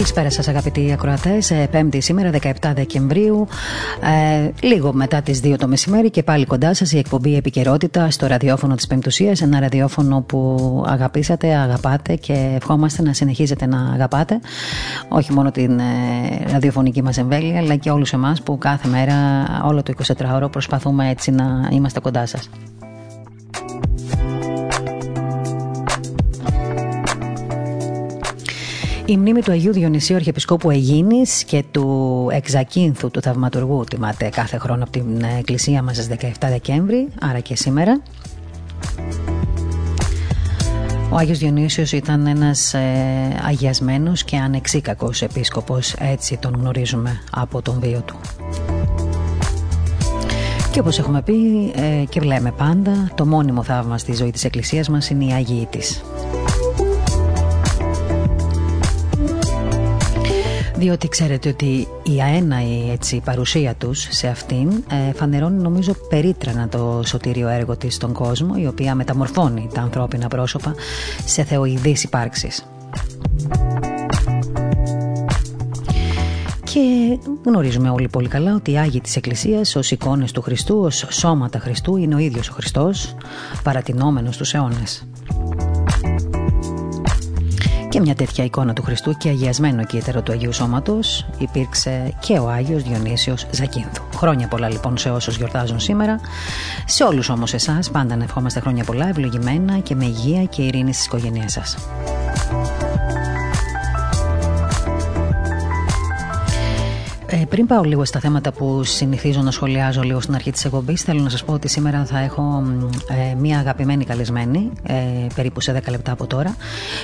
[0.00, 3.46] Καλησπέρα σας αγαπητοί ακροατές, ε, πέμπτη σήμερα 17 Δεκεμβρίου,
[4.02, 8.26] ε, λίγο μετά τις 2 το μεσημέρι και πάλι κοντά σας η εκπομπή επικαιρότητα στο
[8.26, 14.40] ραδιόφωνο της Πεμπτουσίας, ένα ραδιόφωνο που αγαπήσατε, αγαπάτε και ευχόμαστε να συνεχίζετε να αγαπάτε,
[15.08, 15.82] όχι μόνο την ε,
[16.50, 19.14] ραδιοφωνική μας εμβέλεια, αλλά και όλους εμάς που κάθε μέρα,
[19.64, 22.50] όλο το 24ωρο προσπαθούμε έτσι να είμαστε κοντά σας.
[29.10, 34.82] Η μνήμη του Αγίου Διονυσίου Αρχιεπισκόπου Αιγίνης και του Εξακίνθου του Θαυματουργού τιμάται κάθε χρόνο
[34.82, 38.02] από την εκκλησία μας στις 17 Δεκέμβρη, άρα και σήμερα.
[41.10, 42.80] Ο Άγιος Διονύσιος ήταν ένας ε,
[43.46, 48.16] αγιασμένος και ανεξίκακος επίσκοπος, έτσι τον γνωρίζουμε από τον βίο του.
[50.70, 51.34] Και όπως έχουμε πει
[51.74, 55.66] ε, και βλέπουμε πάντα, το μόνιμο θαύμα στη ζωή της Εκκλησίας μας είναι η Άγιοι
[55.70, 56.02] της.
[60.80, 67.02] Διότι ξέρετε ότι η αέναη έτσι, παρουσία τους σε αυτήν ε, φανερώνει νομίζω περίτρανα το
[67.06, 70.74] σωτήριο έργο της στον κόσμο η οποία μεταμορφώνει τα ανθρώπινα πρόσωπα
[71.24, 72.66] σε θεοειδείς υπάρξεις.
[76.64, 81.06] Και γνωρίζουμε όλοι πολύ καλά ότι οι Άγιοι της Εκκλησίας ως εικόνες του Χριστού, ως
[81.08, 83.14] σώματα Χριστού είναι ο ίδιος ο Χριστός
[83.62, 85.06] παρατηνόμενος στους αιώνες.
[87.90, 92.50] Και μια τέτοια εικόνα του Χριστού και αγιασμένο κύτταρο του Αγίου Σώματος υπήρξε και ο
[92.50, 94.02] Άγιος Διονύσιος Ζακίνθου.
[94.16, 96.20] Χρόνια πολλά λοιπόν σε όσους γιορτάζουν σήμερα.
[96.86, 100.92] Σε όλους όμως εσάς πάντα να ευχόμαστε χρόνια πολλά, ευλογημένα και με υγεία και ειρήνη
[100.92, 101.76] στις οικογένειές σας.
[107.32, 111.02] Ε, πριν πάω λίγο στα θέματα που συνηθίζω να σχολιάζω λίγο στην αρχή της εκπομπής,
[111.02, 112.62] θέλω να σας πω ότι σήμερα θα έχω
[113.30, 114.94] ε, μία αγαπημένη καλεσμένη, ε,
[115.34, 116.56] περίπου σε 10 λεπτά από τώρα.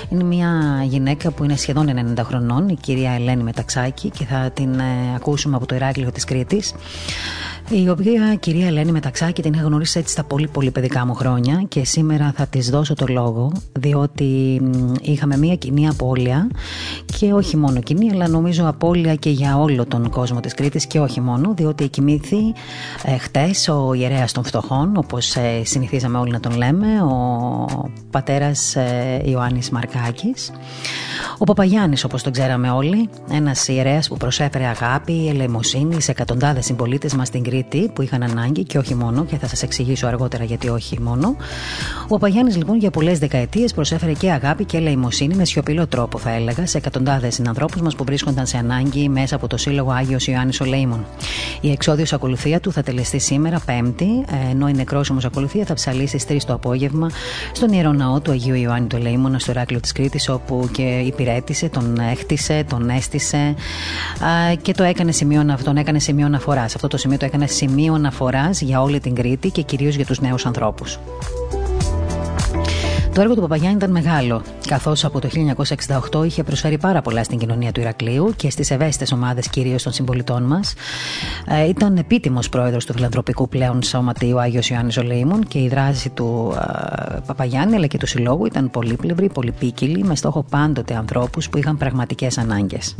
[0.08, 4.78] Είναι μία γυναίκα που είναι σχεδόν 90 χρονών, η κυρία Ελένη Μεταξάκη και θα την
[4.78, 6.74] ε, ακούσουμε από το Ηράκλειο της Κρήτης
[7.70, 11.64] η οποία κυρία Ελένη Μεταξάκη την είχα γνωρίσει έτσι στα πολύ πολύ παιδικά μου χρόνια
[11.68, 14.60] και σήμερα θα της δώσω το λόγο διότι
[15.00, 16.50] είχαμε μια κοινή απώλεια
[17.18, 21.00] και όχι μόνο κοινή αλλά νομίζω απώλεια και για όλο τον κόσμο της Κρήτης και
[21.00, 22.54] όχι μόνο διότι εκοιμήθη
[23.04, 27.66] ε, χτες ο ιερέας των φτωχών όπως ε, συνηθίζαμε όλοι να τον λέμε ο
[28.10, 30.52] πατέρας ε, Ιωάννης Μαρκάκης.
[31.38, 37.14] Ο Παπαγιάννης όπως τον ξέραμε όλοι ένας ιερέας που προσέφερε αγάπη, ελεημοσύνη σε εκατοντάδες συμπολίτες
[37.14, 37.54] μας στην Κρήτη
[37.92, 41.36] που είχαν ανάγκη και όχι μόνο, και θα σας εξηγήσω αργότερα γιατί όχι μόνο.
[42.08, 46.30] Ο Παγιάννη λοιπόν για πολλές δεκαετίες προσέφερε και αγάπη και ελεημοσύνη με σιωπηλό τρόπο, θα
[46.30, 50.60] έλεγα, σε εκατοντάδες συνανθρώπους μας που βρίσκονταν σε ανάγκη μέσα από το Σύλλογο Άγιος Ιωάννης
[50.60, 51.06] Ολέιμων.
[51.60, 56.44] Η εξόδιος ακολουθία του θα τελεστεί σήμερα, Πέμπτη, ενώ η νεκρόσιμο ακολουθία θα ψαλίσει στις
[56.44, 57.10] 3 το απόγευμα
[57.52, 61.68] στον ιερό ναό του Αγίου Ιωάννη του Ολέιμων στο Ηράκλειο της Κρήτης, όπου και υπηρέτησε,
[61.68, 63.54] τον έχτισε, τον έστησε
[64.62, 66.74] και το έκανε σημείο, τον έκανε σημείο αναφοράς.
[66.74, 70.20] Αυτό το σημείο το έκανε σημείο αναφοράς για όλη την Κρήτη και κυρίως για τους
[70.20, 70.98] νέους ανθρώπους.
[73.16, 75.28] Το έργο του Παπαγιάννη ήταν μεγάλο, καθώς από το
[76.12, 79.92] 1968 είχε προσφέρει πάρα πολλά στην κοινωνία του Ηρακλείου και στις ευαίσθητες ομάδες κυρίως των
[79.92, 80.74] συμπολιτών μας.
[81.46, 86.54] Ε, ήταν επίτιμος πρόεδρος του φιλανθρωπικού πλέον σωματείου Άγιος Ιωάννης Ολέιμων και η δράση του
[86.56, 91.76] ε, Παπαγιάννη αλλά και του συλλόγου ήταν πολύπλευρη, πολυπίκυλη, με στόχο πάντοτε ανθρώπους που είχαν
[91.76, 92.96] πραγματικές ανάγκες.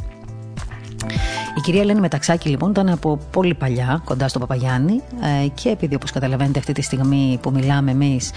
[1.56, 5.00] Η κυρία Ελένη Μεταξάκη λοιπόν ήταν από πολύ παλιά κοντά στον Παπαγιάννη
[5.44, 8.31] ε, και επειδή όπως καταλαβαίνετε αυτή τη στιγμή που μιλάμε εμείς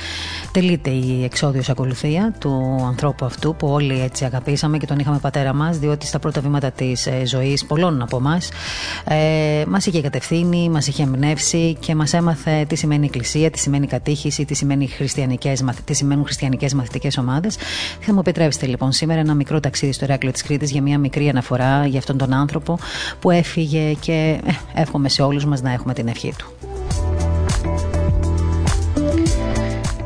[0.51, 5.53] τελείται η εξόδιος ακολουθία του ανθρώπου αυτού που όλοι έτσι αγαπήσαμε και τον είχαμε πατέρα
[5.53, 8.37] μας διότι στα πρώτα βήματα της ε, ζωής πολλών από εμά
[9.03, 13.87] ε, μας είχε κατευθύνει, μας είχε εμπνεύσει και μας έμαθε τι σημαίνει εκκλησία, τι σημαίνει
[13.87, 17.57] κατήχηση, τι, σημαίνει χριστιανικές, τι σημαίνουν χριστιανικές μαθητικές ομάδες.
[17.99, 21.29] Θα μου επιτρέψετε λοιπόν σήμερα ένα μικρό ταξίδι στο Ράκλειο της Κρήτης για μια μικρή
[21.29, 22.58] αναφορά για αυτόν τον άνθρωπο
[23.19, 26.53] που έφυγε και ε, εύχομαι σε όλους μας να έχουμε την ευχή του.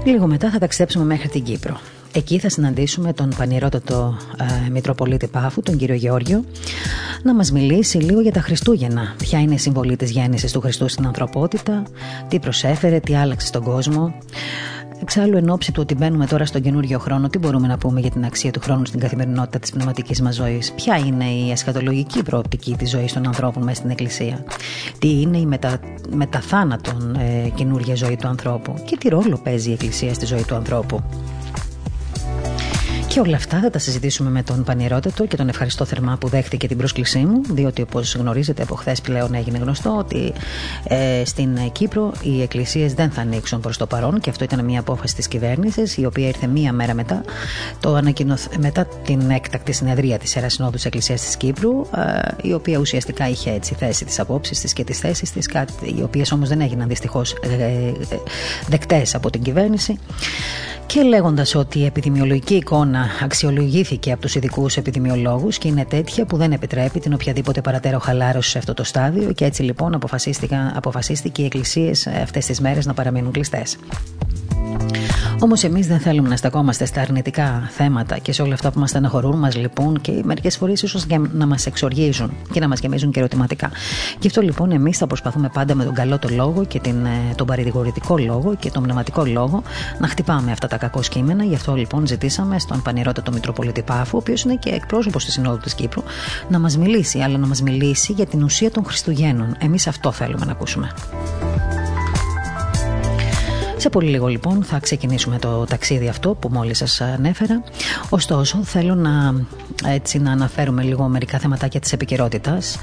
[0.06, 1.80] Λίγο μετά θα ταξιδέψουμε μέχρι την Κύπρο.
[2.16, 4.18] Εκεί θα συναντήσουμε τον πανηρότατο
[4.66, 6.44] ε, Μητροπολίτη Πάφου, τον κύριο Γεώργιο,
[7.24, 9.16] να μας μιλήσει λίγο για τα Χριστούγεννα.
[9.18, 11.84] Ποια είναι η συμβολή της γέννησης του Χριστού στην ανθρωπότητα,
[12.28, 14.14] τι προσέφερε, τι άλλαξε στον κόσμο.
[15.04, 18.10] Εξάλλου, εν ώψη του ότι μπαίνουμε τώρα στον καινούριο χρόνο, τι μπορούμε να πούμε για
[18.10, 22.76] την αξία του χρόνου στην καθημερινότητα της πνευματικής μας ζωής; Ποια είναι η εσχατολογική προοπτική
[22.76, 24.46] της ζωής των ανθρώπων μέσα στην Εκκλησία;
[25.00, 25.80] Τι είναι η μετα,
[26.10, 30.56] μεταθάνατον ε, καινούργια ζωή του ανθρώπου; Και τι ρόλο παίζει η Εκκλησία στη ζωή του
[30.56, 31.04] ανθρώπου;
[33.14, 36.68] Και όλα αυτά θα τα συζητήσουμε με τον Πανιερότετο και τον ευχαριστώ θερμά που δέχτηκε
[36.68, 40.34] την πρόσκλησή μου, διότι όπως γνωρίζετε από χθες πλέον έγινε γνωστό ότι
[40.88, 44.80] ε, στην Κύπρο οι εκκλησίες δεν θα ανοίξουν προς το παρόν και αυτό ήταν μια
[44.80, 47.24] απόφαση της κυβέρνησης, η οποία ήρθε μία μέρα μετά,
[47.80, 48.00] το
[48.60, 53.30] μετά την έκτακτη συνεδρία της Ιεράς Συνόδου τη Εκκλησίας της Κύπρου, ε, η οποία ουσιαστικά
[53.30, 55.48] είχε έτσι θέσει τι απόψεις της και τι θέσει της,
[55.98, 57.94] οι οποίες όμως δεν έγιναν δυστυχώς ε, ε,
[58.68, 60.00] δεκτές από την κυβέρνηση.
[60.86, 66.38] Και λέγοντας ότι η επιδημιολογική εικόνα αξιολογήθηκε από τους ειδικούς επιδημιολόγους και είναι τέτοια που
[66.38, 69.94] δεν επιτρέπει την οποιαδήποτε παρατέρω χαλάρωση σε αυτό το στάδιο και έτσι λοιπόν
[70.76, 73.78] αποφασίστηκε οι εκκλησίες αυτές τις μέρες να παραμείνουν κλειστές.
[75.44, 78.90] Όμως εμείς δεν θέλουμε να στακόμαστε στα αρνητικά θέματα και σε όλα αυτά που μας
[78.90, 83.20] στεναχωρούν, μας λυπούν και μερικές φορές ίσως να μας εξοργίζουν και να μας γεμίζουν και
[83.20, 83.72] ερωτηματικά.
[84.20, 87.34] Γι' αυτό λοιπόν εμείς θα προσπαθούμε πάντα με τον καλό το λόγο και την, ε,
[87.36, 89.64] τον παρηγορητικό λόγο και τον πνευματικό λόγο
[90.00, 91.44] να χτυπάμε αυτά τα κακό κείμενα.
[91.44, 95.58] Γι' αυτό λοιπόν ζητήσαμε στον πανηρότατο Μητροπολίτη Πάφου, ο οποίος είναι και εκπρόσωπος της Συνόδου
[95.58, 96.04] της Κύπρου,
[96.50, 99.56] να μας μιλήσει, αλλά να μας μιλήσει για την ουσία των Χριστουγέννων.
[99.60, 100.92] Εμείς αυτό θέλουμε να ακούσουμε.
[103.84, 107.64] Σε πολύ λίγο λοιπόν θα ξεκινήσουμε το ταξίδι αυτό που μόλις σας ανέφερα.
[108.10, 109.46] Ωστόσο θέλω να,
[109.88, 112.80] έτσι, να αναφέρουμε λίγο μερικά θεματάκια της επικαιρότητας.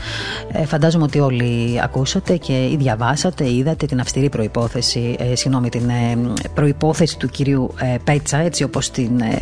[0.53, 5.89] Ε, φαντάζομαι ότι όλοι ακούσατε και ή διαβάσατε, είδατε την αυστηρή προϋπόθεση, ε, συγγνώμη, την
[5.89, 6.19] ε,
[6.55, 9.37] προϋπόθεση του κυρίου ε, Πέτσα έτσι όπως την, ε,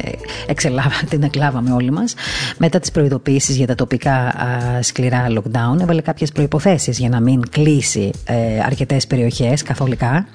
[0.47, 2.15] εξελάβα, την εκλάβαμε όλοι μας
[2.59, 4.35] μετά τις προειδοποίησεις για τα τοπικά
[4.81, 8.35] σκληρά lockdown έβαλε κάποιες προϋποθέσεις για να μην κλείσει ε,
[8.67, 10.27] αρκετές περιοχές καθολικά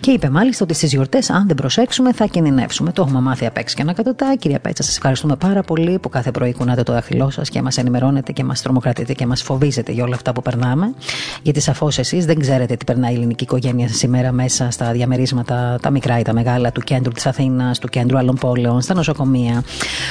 [0.00, 2.92] και είπε μάλιστα μάλιστα ότι στις γιορτές, αν δεν προσέξουμε, θα κινδυνεύσουμε.
[2.92, 4.36] Το έχουμε μάθει απ' έξω και ανακατοτά.
[4.38, 7.76] Κυρία Πέτσα, σας ευχαριστούμε πάρα πολύ που κάθε πρωί κουνάτε το δάχτυλό σας και μας
[7.76, 10.94] ενημερώνετε και μας τρομοκρατείτε και μας φοβίζετε για όλα αυτά που περνάμε.
[11.42, 15.90] Γιατί σαφώς εσείς δεν ξέρετε τι περνάει η ελληνική οικογένεια σήμερα μέσα στα διαμερίσματα, τα
[15.90, 19.62] μικρά ή τα μεγάλα, του κέντρου της Αθήνας, του κέντρου άλλων πόλεων, στα νοσοκομεία.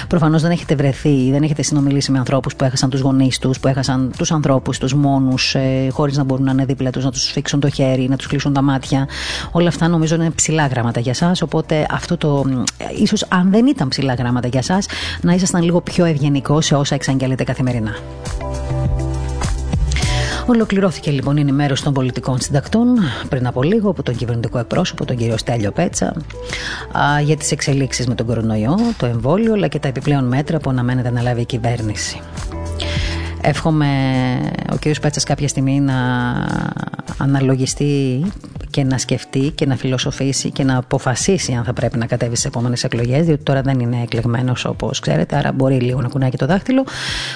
[0.07, 3.67] Προφανώς δεν έχετε βρεθεί, δεν έχετε συνομιλήσει με ανθρώπους που έχασαν τους γονείς τους, που
[3.67, 7.23] έχασαν τους ανθρώπους τους μόνους, ε, χωρίς να μπορούν να είναι δίπλα τους, να τους
[7.23, 9.07] φίξουν το χέρι, να τους κλείσουν τα μάτια.
[9.51, 12.45] Όλα αυτά νομίζω είναι ψηλά γράμματα για σας οπότε αυτό το,
[13.01, 14.85] ίσως αν δεν ήταν ψηλά γράμματα για σας
[15.21, 17.95] να ήσασταν λίγο πιο ευγενικό σε όσα εξαγγέλλετε καθημερινά.
[20.45, 22.87] Ολοκληρώθηκε λοιπόν η ενημέρωση των πολιτικών συντακτών
[23.29, 26.13] πριν από λίγο από τον κυβερνητικό εκπρόσωπο, τον κύριο Στέλιο Πέτσα,
[27.23, 31.11] για τις εξελίξεις με τον κορονοϊό, το εμβόλιο αλλά και τα επιπλέον μέτρα που αναμένεται
[31.11, 32.21] να λάβει η κυβέρνηση.
[33.41, 33.87] Εύχομαι
[34.71, 35.95] ο κύριος Πέτσας κάποια στιγμή να
[37.17, 38.21] αναλογιστεί
[38.69, 42.45] και να σκεφτεί και να φιλοσοφήσει και να αποφασίσει αν θα πρέπει να κατέβει στις
[42.45, 46.37] επόμενες εκλογές, διότι τώρα δεν είναι εκλεγμένος όπως ξέρετε, άρα μπορεί λίγο να κουνάει και
[46.37, 46.85] το δάχτυλο.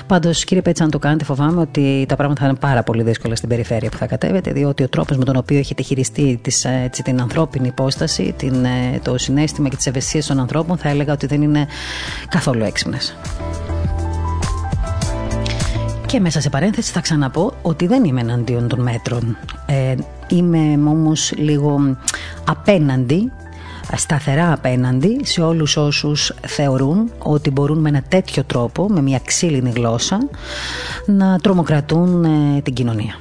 [0.07, 3.35] Πάντως, κύριε Πέτσα, αν το κάνετε, φοβάμαι ότι τα πράγματα θα είναι πάρα πολύ δύσκολα
[3.35, 7.03] στην περιφέρεια που θα κατέβετε, διότι ο τρόπος με τον οποίο έχετε χειριστεί τις, έτσι,
[7.03, 11.27] την ανθρώπινη υπόσταση, την, ε, το συνέστημα και τις ευαισθησίες των ανθρώπων, θα έλεγα ότι
[11.27, 11.67] δεν είναι
[12.29, 13.15] καθόλου έξυπνες.
[16.15, 19.37] Και μέσα σε παρένθεση θα ξαναπώ ότι δεν είμαι εναντίον των μέτρων.
[19.65, 19.95] Ε,
[20.27, 21.97] είμαι όμως λίγο
[22.45, 23.31] απέναντι
[23.95, 29.69] σταθερά απέναντι σε όλους όσους θεωρούν ότι μπορούν με ένα τέτοιο τρόπο, με μια ξύλινη
[29.69, 30.27] γλώσσα,
[31.05, 33.15] να τρομοκρατούν ε, την κοινωνία.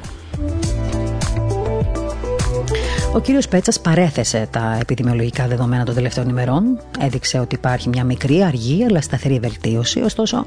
[3.14, 6.80] Ο κύριος Πέτσας παρέθεσε τα επιδημιολογικά δεδομένα των τελευταίων ημερών.
[7.00, 10.00] Έδειξε ότι υπάρχει μια μικρή, αργή αλλά σταθερή βελτίωση.
[10.00, 10.44] Ωστόσο,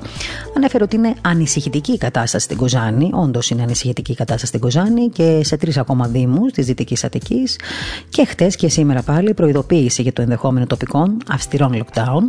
[0.56, 3.10] ανέφερε ότι είναι ανησυχητική η κατάσταση στην Κοζάνη.
[3.14, 7.60] Όντως είναι ανησυχητική η κατάσταση στην Κοζάνη και σε τρεις ακόμα Δήμους της Δυτικής Αττικής.
[8.10, 12.22] Και χτες και σήμερα πάλι προειδοποίηση για το ενδεχόμενο τοπικών αυστηρών lockdown.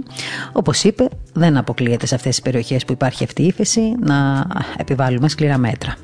[0.52, 5.28] Όπως είπε, δεν αποκλείεται σε αυτές τις περιοχές που υπάρχει αυτή η ύφεση να επιβάλλουμε
[5.28, 5.94] σκληρά μέτρα.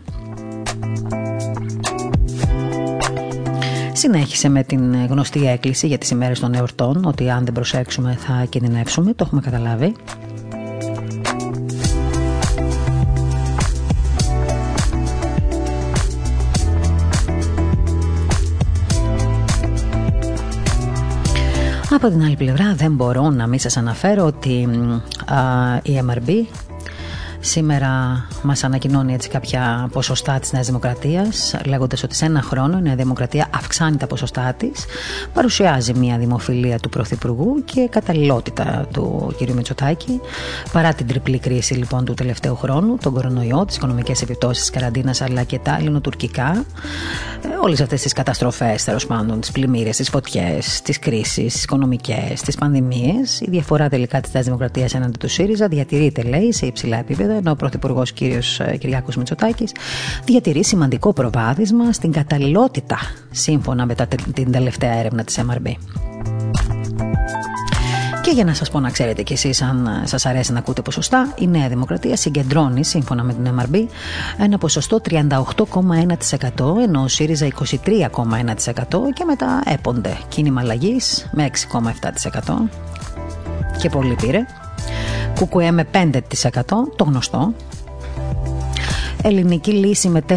[3.97, 8.45] Συνέχισε με την γνωστή έκκληση για τις ημέρες των εορτών ότι αν δεν προσέξουμε θα
[8.49, 9.95] κινδυνεύσουμε, το έχουμε καταλάβει.
[21.91, 24.69] Από την άλλη πλευρά δεν μπορώ να μην σας αναφέρω ότι
[25.83, 26.47] η MRB
[27.47, 32.83] Σήμερα μας ανακοινώνει έτσι κάποια ποσοστά της Νέας Δημοκρατίας λέγοντας ότι σε ένα χρόνο η
[32.83, 34.85] Νέα Δημοκρατία αυξάνει τα ποσοστά της
[35.33, 39.51] παρουσιάζει μια δημοφιλία του Πρωθυπουργού και καταλληλότητα του κ.
[39.51, 40.21] Μητσοτάκη
[40.73, 45.21] παρά την τριπλή κρίση λοιπόν του τελευταίου χρόνου τον κορονοϊό, τις οικονομικές επιπτώσεις της καραντίνας
[45.21, 46.65] αλλά και τα ελληνοτουρκικά
[47.43, 52.41] ε, όλες αυτές τις καταστροφές τέλος πάντων, τις πλημμύρες, τις φωτιές, τις κρίσεις, τις οικονομικές,
[52.45, 56.99] τις πανδημίες η διαφορά τελικά της Νέας Δημοκρατίας έναντι του ΣΥΡΙΖΑ διατηρείται λέει σε υψηλά
[56.99, 58.21] επίπεδα ενώ ο Πρωθυπουργός κ.
[58.21, 59.73] Ε, Κυριάκος Μητσοτάκης
[60.25, 62.99] διατηρεί σημαντικό προβάδισμα στην καταλληλότητα
[63.31, 63.95] σύμφωνα με
[64.35, 65.73] την τελευταία έρευνα της MRB.
[68.25, 70.83] Και για να σας πω να ξέρετε κι εσείς αν ε, σας αρέσει να ακούτε
[70.83, 73.85] ποσοστά, η Νέα Δημοκρατία συγκεντρώνει σύμφωνα με την MRB
[74.39, 75.27] ένα ποσοστό 38,1%
[76.83, 77.55] ενώ ο ΣΥΡΙΖΑ 23,1%
[79.15, 82.55] και μετά έπονται κίνημα αλλαγής με 6,7%
[83.79, 84.47] και πολύ πήρε.
[85.35, 86.13] Κουκουέ με 5%
[86.97, 87.53] το γνωστό
[89.23, 90.37] Ελληνική λύση με 4,1%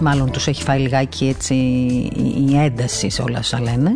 [0.00, 1.54] Μάλλον τους έχει φάει λιγάκι έτσι
[2.48, 3.92] η ένταση σε όλα όσα λένε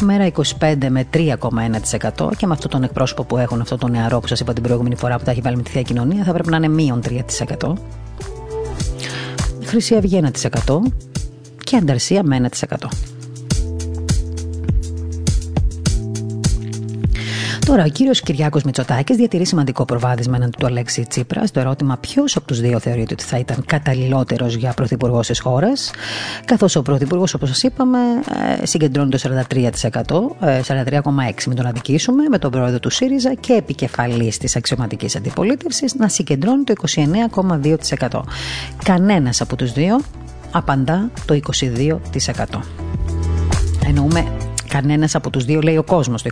[0.00, 4.26] Μέρα 25 με 3,1% και με αυτόν τον εκπρόσωπο που έχουν, αυτό το νεαρό που
[4.26, 6.50] σας είπα την προηγούμενη φορά που τα έχει βάλει με τη Θεία Κοινωνία θα πρέπει
[6.50, 7.00] να είναι μείον
[7.58, 7.72] 3%.
[9.64, 10.20] Χρυσή Αυγή
[10.66, 10.78] 1%
[11.64, 12.76] και Ανταρσία με 1%.
[17.68, 22.36] Τώρα, ο κύριος Κυριάκος Μητσοτάκης διατηρεί σημαντικό προβάδισμα έναντι του Αλέξη Τσίπρας στο ερώτημα ποιος
[22.36, 25.72] από τους δύο θεωρείται ότι θα ήταν καταλληλότερος για πρωθυπουργό τη χώρα.
[26.44, 27.98] Καθώς ο πρωθυπουργός, όπως σας είπαμε,
[28.60, 34.38] ε, συγκεντρώνει το 43%, 43,6% μην τον αδικήσουμε, με τον πρόεδρο του ΣΥΡΙΖΑ και επικεφαλής
[34.38, 38.24] της αξιωματικής αντιπολίτευσης να συγκεντρώνει το 29,2%.
[38.84, 40.00] Κανένας από τους δύο
[40.50, 42.62] απαντά το 22%.
[43.86, 46.30] Εννοούμε Κανένας από τους δύο, λέει ο κόσμος, το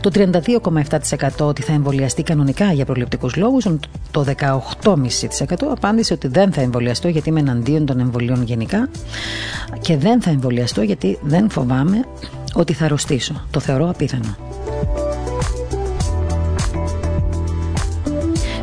[0.00, 3.66] Το 32,7% ότι θα εμβολιαστεί κανονικά για προληπτικούς λόγους.
[4.10, 8.88] Το 18,5% απάντησε ότι δεν θα εμβολιαστώ γιατί είμαι εναντίον των εμβολίων γενικά
[9.80, 12.04] και δεν θα εμβολιαστώ γιατί δεν φοβάμαι
[12.54, 13.46] ότι θα αρρωστήσω.
[13.50, 14.36] Το θεωρώ απίθανο.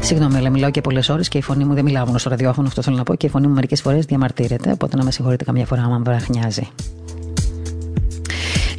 [0.10, 2.68] Συγγνώμη, αλλά μιλάω και πολλές ώρες και η φωνή μου δεν μιλάω μόνο στο ραδιόφωνο,
[2.68, 5.44] αυτό θέλω να πω, και η φωνή μου μερικές φορές διαμαρτύρεται, οπότε να με συγχωρείτε
[5.44, 6.68] καμιά φορά άμα βραχνιάζει.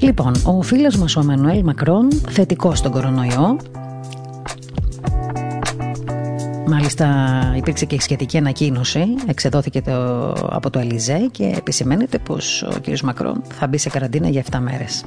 [0.00, 3.56] Λοιπόν, ο φίλος μας ο Μανουέλ Μακρόν θετικός στον κορονοϊό
[6.66, 7.06] Μάλιστα
[7.56, 13.00] υπήρξε και σχετική ανακοίνωση, εξεδόθηκε το, από το Ελιζέ και επισημαίνεται πως ο κ.
[13.00, 15.02] Μακρόν θα μπει σε καραντίνα για 7 μέρες.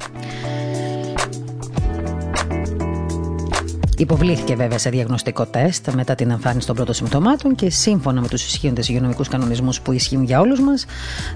[3.98, 8.46] Υποβλήθηκε βέβαια σε διαγνωστικό τεστ μετά την εμφάνιση των πρώτων συμπτωμάτων και σύμφωνα με τους
[8.46, 10.84] ισχύοντες υγειονομικούς κανονισμούς που ισχύουν για όλους μας,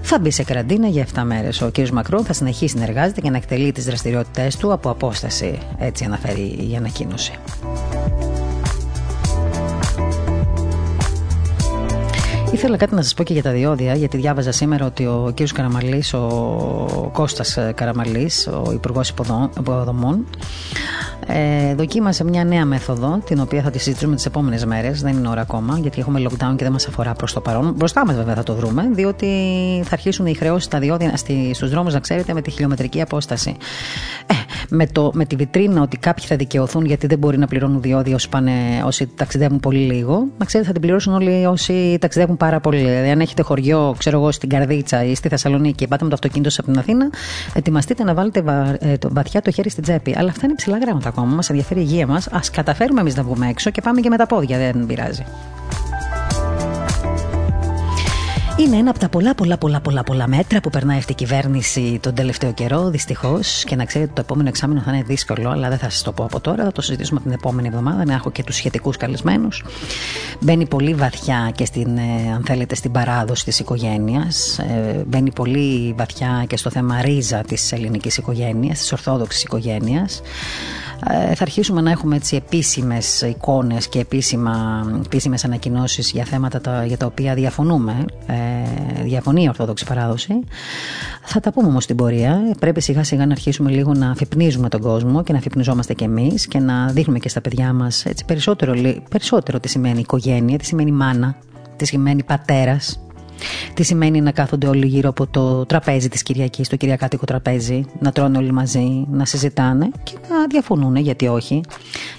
[0.01, 1.61] θα μπει σε καραντίνα για 7 μέρες.
[1.61, 1.87] Ο κ.
[1.87, 6.67] Μακρόν θα συνεχίσει να εργάζεται και να εκτελεί τις δραστηριότητές του από απόσταση, έτσι αναφέρει
[6.71, 7.33] η ανακοίνωση.
[12.53, 15.41] Ήθελα κάτι να σας πω και για τα διόδια, γιατί διάβαζα σήμερα ότι ο κ.
[15.53, 19.09] Καραμαλής, ο Κώστας Καραμαλής, ο Υπουργός
[19.57, 20.25] Υποδομών,
[21.31, 25.01] ε, δοκίμασε μια νέα μέθοδο, την οποία θα τη συζητήσουμε τις επόμενες μέρες.
[25.01, 27.73] Δεν είναι ώρα ακόμα, γιατί έχουμε lockdown και δεν μας αφορά προς το παρόν.
[27.77, 29.27] Μπροστά μας, βέβαια, θα το βρούμε, διότι
[29.83, 31.13] θα αρχίσουν οι χρεώσεις στα διόδια
[31.53, 33.55] στους δρόμους, να ξέρετε, με τη χιλιομετρική απόσταση.
[34.25, 34.33] Ε,
[34.69, 38.15] με, το, με τη βιτρίνα ότι κάποιοι θα δικαιωθούν γιατί δεν μπορεί να πληρώνουν διόδια
[38.15, 38.51] όσοι, πάνε,
[38.85, 40.27] όσοι ταξιδεύουν πολύ λίγο.
[40.37, 42.77] Να ξέρετε, θα την πληρώσουν όλοι όσοι ταξιδεύουν πάρα πολύ.
[42.77, 46.15] Δηλαδή, αν έχετε χωριό, ξέρω εγώ, στην Καρδίτσα ή στη Θεσσαλονίκη και πάτε με το
[46.15, 47.09] αυτοκίνητο σας από την Αθήνα,
[47.53, 50.15] ετοιμαστείτε να βάλετε βα, ε, το, βαθιά το χέρι στην τσέπη.
[50.17, 51.35] Αλλά αυτά είναι ψηλά γράμματα ακόμα.
[51.35, 52.27] Μας ενδιαφέρει η υγεία μας.
[52.27, 54.57] Α καταφέρουμε εμείς να βγούμε έξω και πάμε και με τα πόδια.
[54.57, 55.23] Δεν πειράζει.
[58.59, 61.99] Είναι ένα από τα πολλά πολλά πολλά πολλά πολλά μέτρα που περνάει αυτή η κυβέρνηση
[62.01, 63.63] τον τελευταίο καιρό, δυστυχώς.
[63.63, 66.23] Και να ξέρετε το επόμενο εξάμεινο θα είναι δύσκολο, αλλά δεν θα σας το πω
[66.23, 66.63] από τώρα.
[66.63, 69.63] Θα το συζητήσουμε την επόμενη εβδομάδα, να έχω και τους σχετικούς καλεσμένους.
[70.39, 74.59] Μπαίνει πολύ βαθιά και στην, ε, αν θέλετε, στην παράδοση της οικογένειας.
[74.59, 80.21] Ε, μπαίνει πολύ βαθιά και στο θέμα ρίζα της ελληνικής οικογένειας, της ορθόδοξης οικογένειας.
[81.07, 86.85] Ε, θα αρχίσουμε να έχουμε έτσι επίσημες εικόνες και επίσημα, επίσημες ανακοινώσεις για θέματα τα,
[86.85, 90.33] για τα οποία διαφωνούμε, ε, διαφωνεί η Ορθόδοξη Παράδοση.
[91.23, 92.55] Θα τα πούμε όμως στην πορεία.
[92.59, 96.47] Πρέπει σιγά σιγά να αρχίσουμε λίγο να αφυπνίζουμε τον κόσμο και να αφυπνιζόμαστε κι εμείς
[96.47, 98.73] και να δείχνουμε και στα παιδιά μας έτσι, περισσότερο,
[99.09, 101.35] περισσότερο τι σημαίνει οικογένεια, τι σημαίνει μάνα,
[101.75, 102.99] τι σημαίνει πατέρας,
[103.73, 108.11] τι σημαίνει να κάθονται όλοι γύρω από το τραπέζι της Κυριακής, το Κυριακάτικο τραπέζι, να
[108.11, 111.61] τρώνε όλοι μαζί, να συζητάνε και να διαφωνούν, γιατί όχι.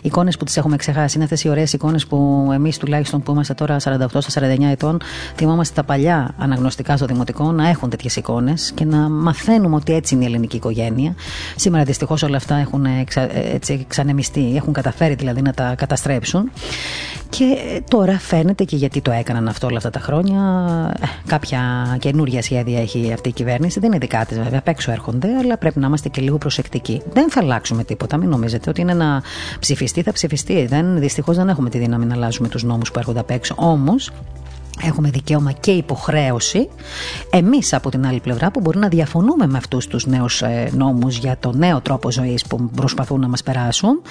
[0.03, 3.55] Εικόνες που τις έχουμε ξεχάσει είναι αυτές οι ωραίες εικόνες που εμείς τουλάχιστον που είμαστε
[3.55, 5.01] τώρα 48-49 ετών,
[5.37, 10.15] θυμόμαστε τα παλιά αναγνωστικά στο δημοτικό να έχουν τέτοιες εικόνες και να μαθαίνουμε ότι έτσι
[10.15, 11.15] είναι η ελληνική οικογένεια.
[11.57, 12.87] Σήμερα δυστυχώς όλα αυτά έχουν
[13.53, 16.51] έτσι, ξανεμιστεί, έχουν καταφέρει δηλαδή να τα καταστρέψουν.
[17.31, 20.41] Και τώρα φαίνεται και γιατί το έκαναν αυτό όλα αυτά τα χρόνια.
[21.27, 21.61] Κάποια
[22.01, 23.81] καινούργια σχέδια έχει αυτή η κυβέρνηση.
[23.81, 27.03] Δεν είναι δικά της βέβαια, απ' έξω έρχονται, αλλά πρέπει να είμαστε και λίγο προσεκτικοί.
[27.13, 28.17] Δεν θα αλλάξουμε τίποτα.
[28.17, 29.23] Μην νομίζετε ότι είναι να
[29.61, 30.69] ψηφιστεί, θα ψηφιστεί.
[30.97, 33.55] Δυστυχώς δεν έχουμε τη δύναμη να αλλάζουμε τους νόμους που έρχονται απ' έξω.
[33.59, 34.11] Όμως
[34.85, 36.69] Έχουμε δικαίωμα και υποχρέωση
[37.31, 41.17] εμείς από την άλλη πλευρά που μπορεί να διαφωνούμε με αυτούς τους νέους ε, νόμους
[41.17, 44.03] για το νέο τρόπο ζωής που προσπαθούν να μας περάσουν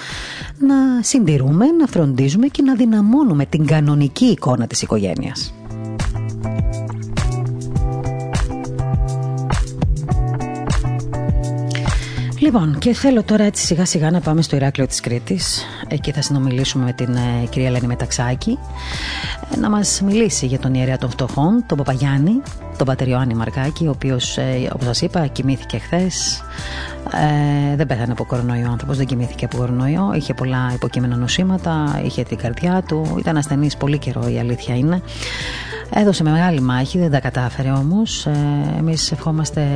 [0.58, 5.54] να συντηρούμε, να φροντίζουμε και να δυναμώνουμε την κανονική εικόνα της οικογένειας.
[12.40, 15.64] Λοιπόν, και θέλω τώρα έτσι σιγά σιγά να πάμε στο Ηράκλειο της Κρήτης.
[15.92, 18.58] Εκεί θα συνομιλήσουμε με την ε, κυρία Ελένη Μεταξάκη
[19.54, 22.42] ε, να μας μιλήσει για τον ιερέα των φτωχών, τον Παπαγιάννη,
[22.78, 26.42] τον πατερ Ιωάννη Μαρκάκη, ο οποίος, ε, όπως σας είπα, κοιμήθηκε χθες.
[27.72, 30.12] Ε, δεν πέθανε από κορονοϊό ο άνθρωπος, δεν κοιμήθηκε από κορονοϊό.
[30.14, 35.02] Είχε πολλά υποκείμενα νοσήματα, είχε την καρδιά του, ήταν ασθενής πολύ καιρό η αλήθεια είναι.
[35.94, 38.26] Έδωσε με μεγάλη μάχη, δεν τα κατάφερε όμως.
[38.26, 38.32] Ε,
[38.78, 39.68] Εμείς ευχόμαστε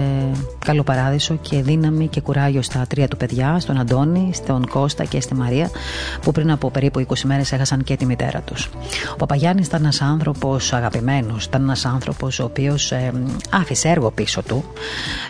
[0.65, 5.21] καλό παράδεισο και δύναμη και κουράγιο στα τρία του παιδιά, στον Αντώνη, στον Κώστα και
[5.21, 5.71] στη Μαρία,
[6.23, 8.71] που πριν από περίπου 20 μέρες έχασαν και τη μητέρα τους.
[9.13, 13.13] Ο Παπαγιάννης ήταν ένας άνθρωπος αγαπημένος, ήταν ένας άνθρωπος ο οποίος ε,
[13.51, 14.65] άφησε έργο πίσω του.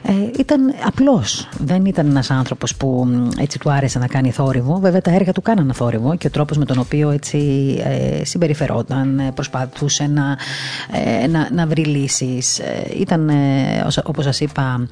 [0.03, 1.49] Ε, ήταν απλός.
[1.59, 3.07] Δεν ήταν ένας άνθρωπος που
[3.39, 4.79] έτσι του άρεσε να κάνει θόρυβο.
[4.79, 7.39] Βέβαια, τα έργα του κάνανε θόρυβο και ο τρόπος με τον οποίο έτσι
[7.85, 10.37] ε, συμπεριφερόταν, ε, προσπαθούσε να
[11.23, 12.59] ε, να, να βρει λύσεις.
[12.59, 14.89] Ε, ήταν, ε, όπως σας είπα,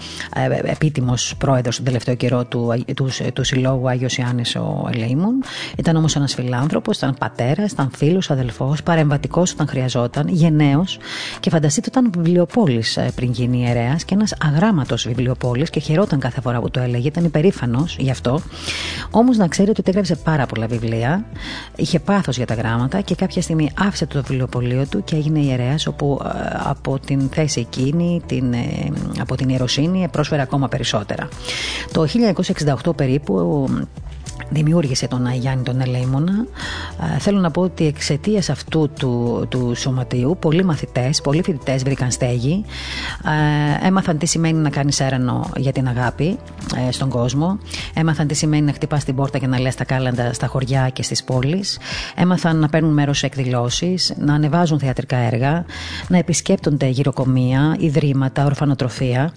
[0.63, 5.43] επίτιμος πρόεδρος τον τελευταίο καιρό του, του, του Συλλόγου Άγιος Ιάννη ο Ελεήμων.
[5.79, 10.99] Ήταν όμως ένας φιλάνθρωπος, ήταν πατέρας, ήταν φίλος, αδελφός, παρεμβατικός όταν χρειαζόταν, γενναίος
[11.41, 16.61] και φανταστείτε ήταν βιβλιοπόλης πριν γίνει ιερέας και ένας αγράμματος βιβλιοπόλης και χαιρόταν κάθε φορά
[16.61, 18.41] που το έλεγε, ήταν υπερήφανος γι' αυτό.
[19.11, 21.25] Όμως να ξέρετε ότι έγραψε πάρα πολλά βιβλία,
[21.77, 25.72] είχε πάθος για τα γράμματα και κάποια στιγμή άφησε το βιβλιοπωλείο του και έγινε ιερέας
[25.87, 26.29] όπου ε,
[26.65, 28.89] από την θέση εκείνη, την, ε,
[29.21, 31.29] από την ιεροσύνη, πρόσφερε ακόμα περισσότερα.
[31.93, 32.07] Το
[32.85, 33.69] 1968 περίπου
[34.51, 36.47] δημιούργησε τον Αγιάννη τον Ελέημονα.
[37.15, 42.11] Ε, θέλω να πω ότι εξαιτίας αυτού του, του σωματείου, πολλοί μαθητές, πολλοί φοιτητές βρήκαν
[42.11, 42.65] στέγη.
[43.83, 46.39] Ε, έμαθαν τι σημαίνει να κάνεις έρανο για την αγάπη
[46.89, 47.59] ε, στον κόσμο.
[47.95, 51.03] Έμαθαν τι σημαίνει να χτυπάς την πόρτα και να λες τα κάλαντα στα χωριά και
[51.03, 51.79] στις πόλεις.
[52.17, 55.65] Έμαθαν να παίρνουν μέρος σε εκδηλώσεις, να ανεβάζουν θεατρικά έργα,
[56.09, 59.33] να επισκέπτονται γυροκομεία, ιδρύματα, ορφανοτροφία.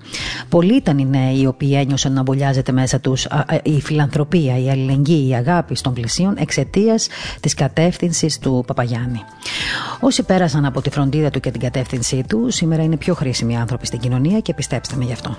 [0.49, 3.27] Πολλοί ήταν οι νέοι οι οποίοι ένιωσαν να μπολιάζεται μέσα τους
[3.63, 7.07] η φιλανθρωπία, η αλληλεγγύη η αγάπη των πλησίων εξαιτίας
[7.39, 9.21] της κατεύθυνσης του Παπαγιάννη.
[9.99, 13.85] Όσοι πέρασαν από τη φροντίδα του και την κατεύθυνσή του, σήμερα είναι πιο χρήσιμοι άνθρωποι
[13.85, 15.37] στην κοινωνία και πιστέψτε με γι' αυτό.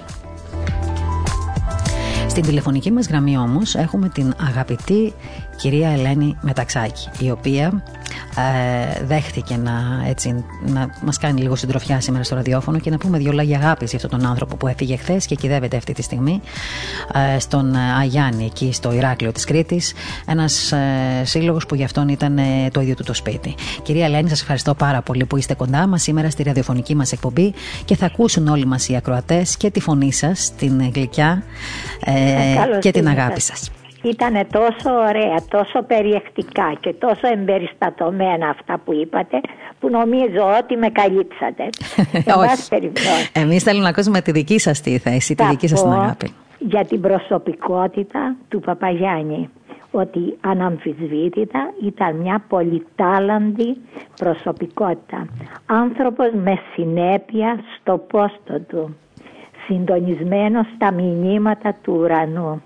[2.29, 5.13] Στην τηλεφωνική μας γραμμή όμως έχουμε την αγαπητή
[5.57, 7.83] κυρία Ελένη Μεταξάκη η οποία
[8.37, 13.19] ε, δέχτηκε να, έτσι, να μας κάνει λίγο συντροφιά σήμερα στο ραδιόφωνο και να πούμε
[13.19, 16.41] δύο λόγια αγάπης για αυτόν τον άνθρωπο που έφυγε χθες και κυδεύεται αυτή τη στιγμή
[17.35, 19.95] ε, στον Αγιάννη εκεί στο Ηράκλειο της Κρήτης
[20.27, 23.55] ένας ε, σύλλογος που γι' αυτόν ήταν ε, το ίδιο του το σπίτι.
[23.83, 27.55] Κυρία Ελένη σας ευχαριστώ πάρα πολύ που είστε κοντά μας σήμερα στη ραδιοφωνική μας εκπομπή
[27.85, 31.43] και θα ακούσουν όλοι μας οι ακροατές και τη φωνή σας, την γλυκιά
[32.05, 33.71] ε, και την αγάπη σας.
[34.11, 39.41] Ήταν τόσο ωραία, τόσο περιεκτικά και τόσο εμπεριστατωμένα αυτά που είπατε
[39.81, 41.69] που νομίζω ότι με καλύψατε.
[42.43, 42.93] Όχι.
[43.33, 46.31] Εμείς θέλουμε να ακούσουμε τη δική σας τη θέση, τη δική σας την αγάπη.
[46.59, 49.51] Για την προσωπικότητα του Παπαγιάννη.
[49.91, 53.77] ότι αναμφισβήτητα ήταν μια πολυτάλαντη
[54.17, 55.27] προσωπικότητα.
[55.67, 58.97] Άνθρωπος με συνέπεια στο πόστο του,
[59.67, 62.63] συντονισμένος στα μηνύματα του ουρανού.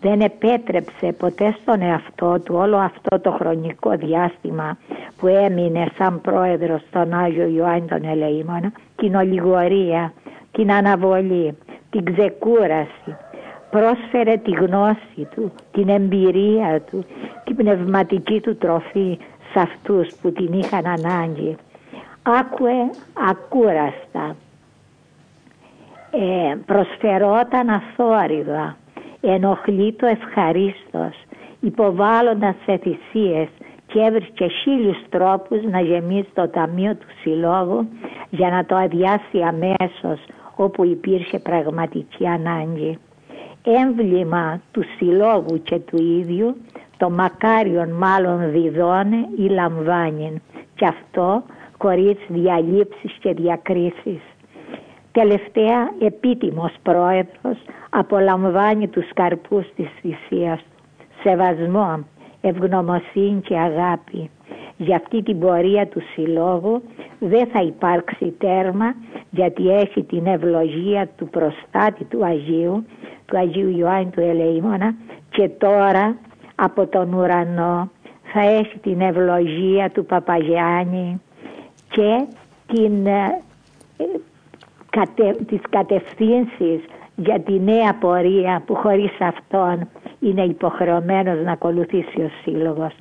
[0.00, 4.76] Δεν επέτρεψε ποτέ στον εαυτό του όλο αυτό το χρονικό διάστημα
[5.16, 10.12] που έμεινε σαν πρόεδρος στον Άγιο Ιωάννη τον Ελεήμονα την ολιγορία,
[10.52, 11.58] την αναβολή,
[11.90, 13.16] την ξεκούραση,
[13.70, 17.04] πρόσφερε τη γνώση του, την εμπειρία του,
[17.44, 19.18] την πνευματική του τροφή
[19.52, 21.56] σε αυτούς που την είχαν ανάγκη.
[22.22, 22.90] Άκουε
[23.30, 24.36] ακούραστα,
[26.10, 28.76] ε, προσφερόταν αθόρυβα,
[29.20, 31.14] ενοχλεί το ευχαρίστως,
[31.60, 33.48] υποβάλλοντας σε θυσίες
[33.86, 37.88] και έβρισκε χίλιους τρόπους να γεμίσει το ταμείο του συλλόγου
[38.30, 40.20] για να το αδειάσει αμέσως
[40.56, 42.98] όπου υπήρχε πραγματική ανάγκη
[43.64, 46.56] έμβλημα του συλλόγου και του ίδιου
[46.96, 50.42] το μακάριον μάλλον διδώνε ή λαμβάνει
[50.74, 51.42] και αυτό
[51.78, 54.20] χωρίς διαλύψεις και διακρίσεις.
[55.12, 57.58] Τελευταία επίτιμος πρόεδρος
[57.90, 60.82] απολαμβάνει τους καρπούς της θυσίας του.
[61.22, 62.04] Σεβασμό,
[62.40, 64.30] ευγνωμοσύνη και αγάπη.
[64.76, 66.82] Για αυτή την πορεία του συλλόγου
[67.18, 68.94] δεν θα υπάρξει τέρμα
[69.30, 72.84] γιατί έχει την ευλογία του προστάτη του Αγίου
[73.26, 74.94] του Αγίου Ιωάννη του Ελεήμονα
[75.30, 76.16] και τώρα
[76.54, 77.90] από τον ουρανό
[78.32, 81.20] θα έχει την ευλογία του Παπαγιάννη
[81.90, 82.24] και
[82.66, 83.40] την, ε,
[84.90, 86.80] κατε, τις κατευθύνσεις
[87.16, 89.88] για τη νέα πορεία που χωρίς αυτόν
[90.20, 92.92] είναι υποχρεωμένος να ακολουθήσει ο Σύλλογος.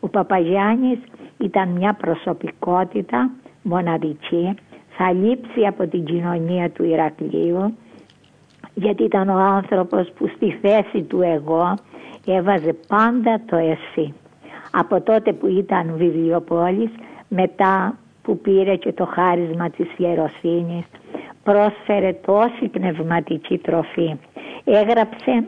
[0.00, 0.98] Ο Παπαγιάννης
[1.38, 3.30] ήταν μια προσωπικότητα
[3.62, 4.54] μοναδική,
[4.88, 7.74] θα λείψει από την κοινωνία του Ηρακλείου
[8.78, 11.74] γιατί ήταν ο άνθρωπος που στη θέση του εγώ
[12.26, 14.14] έβαζε πάντα το εσύ.
[14.70, 16.90] Από τότε που ήταν βιβλιοπόλης,
[17.28, 20.84] μετά που πήρε και το χάρισμα της ιεροσύνης,
[21.46, 24.14] πρόσφερε τόση πνευματική τροφή.
[24.64, 25.44] Έγραψε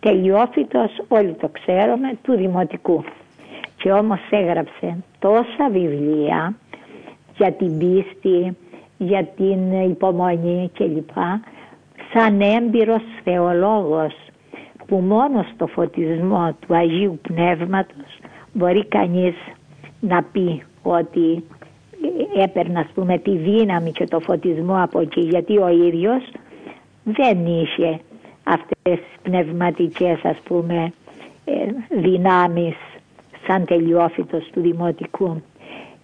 [0.00, 3.04] τελειόφυτος, όλοι το ξέρουμε, του Δημοτικού.
[3.76, 6.54] Και όμως έγραψε τόσα βιβλία
[7.36, 8.56] για την πίστη,
[8.98, 11.10] για την υπομονή κλπ
[12.12, 14.14] σαν έμπειρος θεολόγος
[14.86, 18.18] που μόνος στο φωτισμό του Αγίου Πνεύματος
[18.52, 19.34] μπορεί κανείς
[20.00, 21.44] να πει ότι
[22.42, 26.22] έπαιρνε ας πούμε τη δύναμη και το φωτισμό από εκεί γιατί ο ίδιος
[27.04, 28.00] δεν είχε
[28.44, 30.92] αυτές τις πνευματικές ας πούμε
[31.44, 31.52] ε,
[32.00, 32.76] δυνάμεις
[33.46, 35.42] σαν τελειόφυτος του Δημοτικού.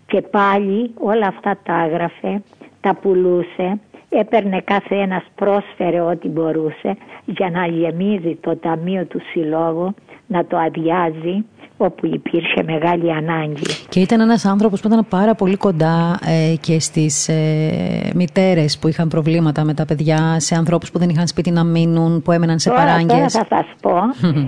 [0.06, 2.42] Και πάλι όλα αυτά τα έγραφε,
[2.80, 9.94] τα πουλούσε έπαιρνε κάθε ένας πρόσφερε ό,τι μπορούσε για να γεμίζει το ταμείο του συλλόγου,
[10.26, 11.44] να το αδειάζει
[11.78, 13.62] όπου υπήρχε μεγάλη ανάγκη.
[13.88, 18.88] Και ήταν ένας άνθρωπος που ήταν πάρα πολύ κοντά ε, και στις ε, μητέρες που
[18.88, 22.58] είχαν προβλήματα με τα παιδιά, σε ανθρώπους που δεν είχαν σπίτι να μείνουν, που έμεναν
[22.58, 23.08] σε τώρα, παράγγες.
[23.08, 23.94] Τώρα θα σας πω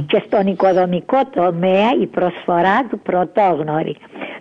[0.07, 3.96] και στον οικοδομικό τομέα η προσφορά του πρωτόγνωρη.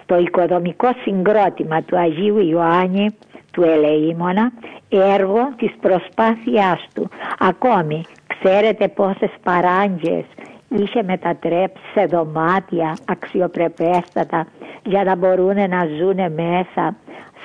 [0.05, 3.15] Το οικοδομικό συγκρότημα του Αγίου Ιωάννη
[3.51, 4.51] του Ελεήμονα
[4.89, 7.09] έργο της προσπάθειάς του.
[7.39, 10.25] Ακόμη ξέρετε πόσες παράγγες
[10.69, 14.47] είχε μετατρέψει σε δωμάτια αξιοπρεπέστατα
[14.85, 16.95] για να μπορούν να ζουν μέσα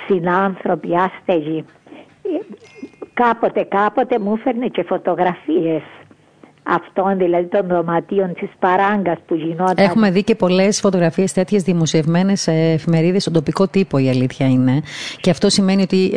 [0.06, 1.64] συνάνθρωποι άστεγοι.
[3.14, 5.82] Κάποτε κάποτε μου έφερνε και φωτογραφίες
[6.66, 9.74] αυτών δηλαδή των δωματίων της παράγκας που γινόταν.
[9.76, 14.82] Έχουμε δει και πολλές φωτογραφίες τέτοιες δημοσιευμένες σε εφημερίδες στον τοπικό τύπο, η αλήθεια είναι.
[15.20, 16.12] Και αυτό σημαίνει ότι,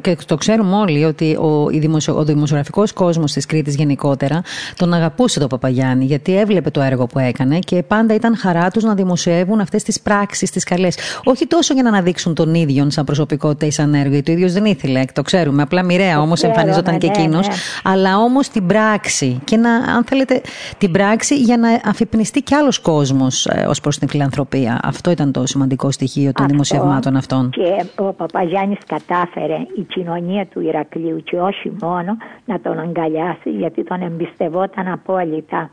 [0.00, 4.42] και το ξέρουμε όλοι, ότι ο, δημοσιο, ο δημοσιογραφικός κόσμος της Κρήτης γενικότερα
[4.76, 8.84] τον αγαπούσε τον Παπαγιάννη, γιατί έβλεπε το έργο που έκανε και πάντα ήταν χαρά τους
[8.84, 10.96] να δημοσιεύουν αυτές τις πράξεις, τις καλές.
[11.24, 14.52] Όχι τόσο για να αναδείξουν τον ίδιο σαν προσωπικότητα ή σαν έργο, γιατί ο ίδιος
[14.52, 15.62] δεν ήθελε, το ξέρουμε.
[15.62, 17.48] Απλά μοιραία όμως εμφανίζονταν και ναι, εκείνος.
[17.48, 17.54] Ναι.
[17.82, 20.40] Αλλά όμως την πράξη και να αν θέλετε,
[20.78, 24.80] την πράξη για να αφυπνιστεί κι άλλος κόσμος ε, ως προς την φιλανθρωπία.
[24.82, 27.50] Αυτό ήταν το σημαντικό στοιχείο των δημοσιευμάτων αυτών.
[27.50, 33.84] Και ο Παπαγιάννης κατάφερε η κοινωνία του Ηρακλείου και όχι μόνο να τον αγκαλιάσει γιατί
[33.84, 35.70] τον εμπιστευόταν απόλυτα.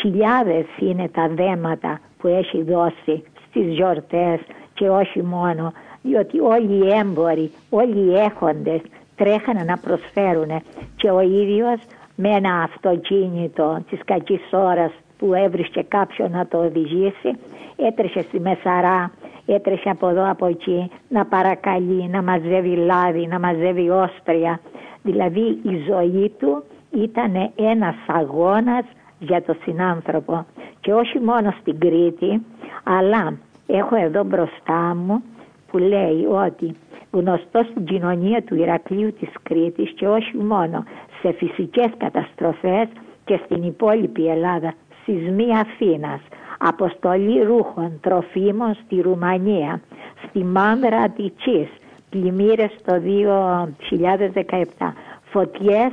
[0.00, 4.40] Χιλιάδες είναι τα δέματα που έχει δώσει στις γιορτές
[4.74, 8.80] και όχι μόνο διότι όλοι οι έμποροι, όλοι οι έχοντες
[9.16, 10.62] τρέχανε να προσφέρουν
[10.96, 11.78] και ο ίδιος
[12.16, 17.38] με ένα αυτοκίνητο της κακής ώρας που έβρισκε κάποιον να το οδηγήσει
[17.76, 19.10] έτρεχε στη Μεσαρά,
[19.46, 24.60] έτρεχε από εδώ από εκεί να παρακαλεί, να μαζεύει λάδι, να μαζεύει όσπρια.
[25.02, 28.84] Δηλαδή η ζωή του ήταν ένας αγώνας
[29.18, 30.46] για τον συνάνθρωπο
[30.80, 32.42] και όχι μόνο στην Κρήτη
[32.84, 35.22] αλλά έχω εδώ μπροστά μου
[35.70, 36.76] που λέει ότι
[37.10, 40.84] γνωστό στην κοινωνία του Ηρακλείου της Κρήτης και όχι μόνο
[41.20, 42.88] σε φυσικές καταστροφές
[43.24, 44.74] και στην υπόλοιπη Ελλάδα,
[45.04, 46.20] σεισμοί Αθήνας,
[46.58, 49.80] αποστολή ρούχων, τροφίμων στη Ρουμανία,
[50.28, 51.68] στη Μάνδρα Αττικής,
[52.10, 54.92] πλημμύρες το 2017,
[55.24, 55.92] φωτιές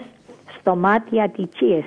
[0.59, 1.86] στο μάτι Αττικής.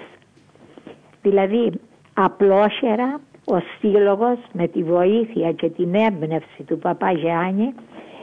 [1.23, 1.73] Δηλαδή
[2.15, 7.75] απλόχερα ο σύλλογος με τη βοήθεια και την έμπνευση του Παπά Γιάννη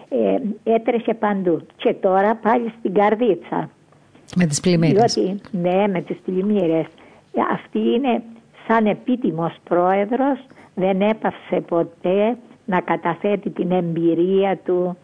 [0.10, 3.70] ε, έτρεχε παντού και τώρα πάλι στην Καρδίτσα.
[4.36, 5.18] Με τις πλημμύρες.
[5.52, 6.86] ναι, με τις πλημμύρες.
[7.52, 8.24] Αυτή είναι
[8.68, 14.98] σαν επίτιμος πρόεδρος, δεν έπαυσε ποτέ να καταθέτει την εμπειρία του,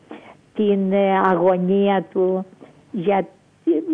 [0.56, 2.46] την ε, αγωνία του
[2.92, 3.28] για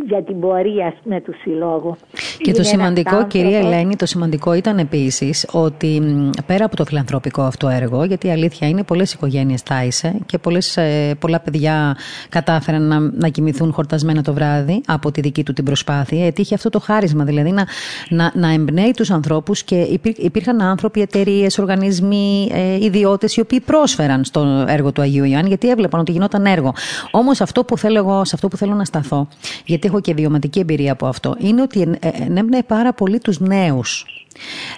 [0.05, 1.99] για την πορεία με τους συλλόγους.
[2.37, 6.01] Και το σημαντικό, κυρία Ελένη, το σημαντικό ήταν επίσης ότι
[6.45, 10.77] πέρα από το φιλανθρωπικό αυτό έργο, γιατί η αλήθεια είναι πολλές οικογένειες τάισε και πολλές,
[10.77, 11.97] ε, πολλά παιδιά
[12.29, 16.25] κατάφεραν να, να κοιμηθούν χορτασμένα το βράδυ από τη δική του την προσπάθεια.
[16.25, 17.65] Έτυχε αυτό το χάρισμα, δηλαδή να,
[18.09, 24.23] να, να εμπνέει τους ανθρώπους και υπήρχαν άνθρωποι, εταιρείες, οργανισμοί, ε, ιδιώτες οι οποίοι πρόσφεραν
[24.23, 26.73] στο έργο του Αγίου Ιωάννη, γιατί έβλεπαν ότι γινόταν έργο.
[27.11, 29.27] Όμως αυτό που θέλω εγώ, σε αυτό που θέλω να σταθώ,
[29.65, 34.05] γιατί έχω και βιωματική εμπειρία από αυτό, είναι ότι ενέμπνεε πάρα πολύ τους νέους.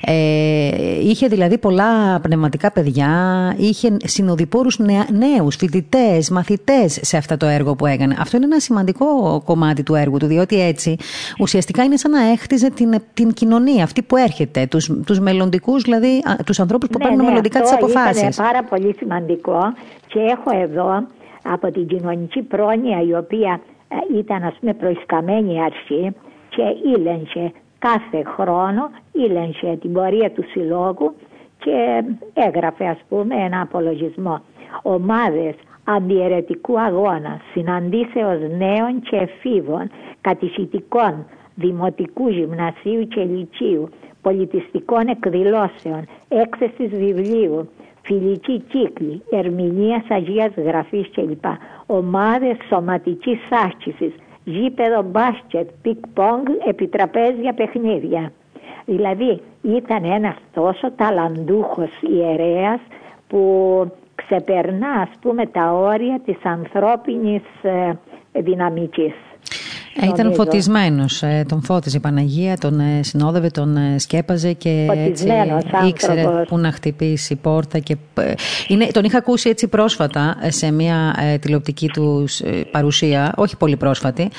[0.01, 0.69] Ε,
[1.01, 3.09] είχε δηλαδή πολλά πνευματικά παιδιά,
[3.57, 4.79] είχε συνοδοιπόρους
[5.11, 8.15] νέους, φοιτητές, μαθητές σε αυτό το έργο που έκανε.
[8.19, 10.95] Αυτό είναι ένα σημαντικό κομμάτι του έργου του, διότι έτσι
[11.39, 16.23] ουσιαστικά είναι σαν να έχτιζε την, την κοινωνία, αυτή που έρχεται, τους, τους μελλοντικούς, δηλαδή
[16.45, 18.21] τους ανθρώπους που ναι, παίρνουν ναι, μελλοντικά τις αποφάσεις.
[18.21, 19.59] Είναι πάρα πολύ σημαντικό
[20.07, 21.07] και έχω εδώ
[21.43, 26.13] από την κοινωνική πρόνοια η οποία ε, ήταν ας πούμε προϊσκαμένη αρχή
[26.57, 31.15] και ήλεγχε κάθε χρόνο ήλεγχε την πορεία του συλλόγου
[31.59, 34.41] και έγραφε ας πούμε ένα απολογισμό.
[34.81, 39.89] Ομάδες αντιαιρετικού αγώνα, συναντήσεως νέων και εφήβων,
[40.21, 43.89] κατησιτικών, δημοτικού γυμνασίου και λυκείου,
[44.21, 47.69] πολιτιστικών εκδηλώσεων, έκθεσης βιβλίου,
[48.01, 51.45] φιλική κύκλη, ερμηνείας Αγίας Γραφής κλπ.
[51.85, 54.13] Ομάδες σωματικής άσκησης,
[54.47, 58.31] γήπεδο μπάσκετ, πινγκ-πονγκ, επιτραπέζια παιχνίδια.
[58.85, 62.79] Δηλαδή ήταν ένας τόσο ταλαντούχος ιερέας
[63.27, 63.41] που
[64.15, 67.91] ξεπερνά ας πούμε τα όρια της ανθρώπινης ε,
[68.31, 69.13] δυναμικής.
[70.01, 71.23] Ε, ήταν φωτισμένος.
[71.23, 75.27] Ε, τον φώτιζε η Παναγία, τον ε, συνόδευε, τον σκέπαζε και έτσι
[75.87, 77.79] ήξερε πού να χτυπήσει η πόρτα.
[77.79, 77.97] Και...
[78.67, 82.25] Είναι, τον είχα ακούσει έτσι πρόσφατα σε μια τηλεοπτική του
[82.71, 84.29] παρουσία, όχι πολύ πρόσφατη,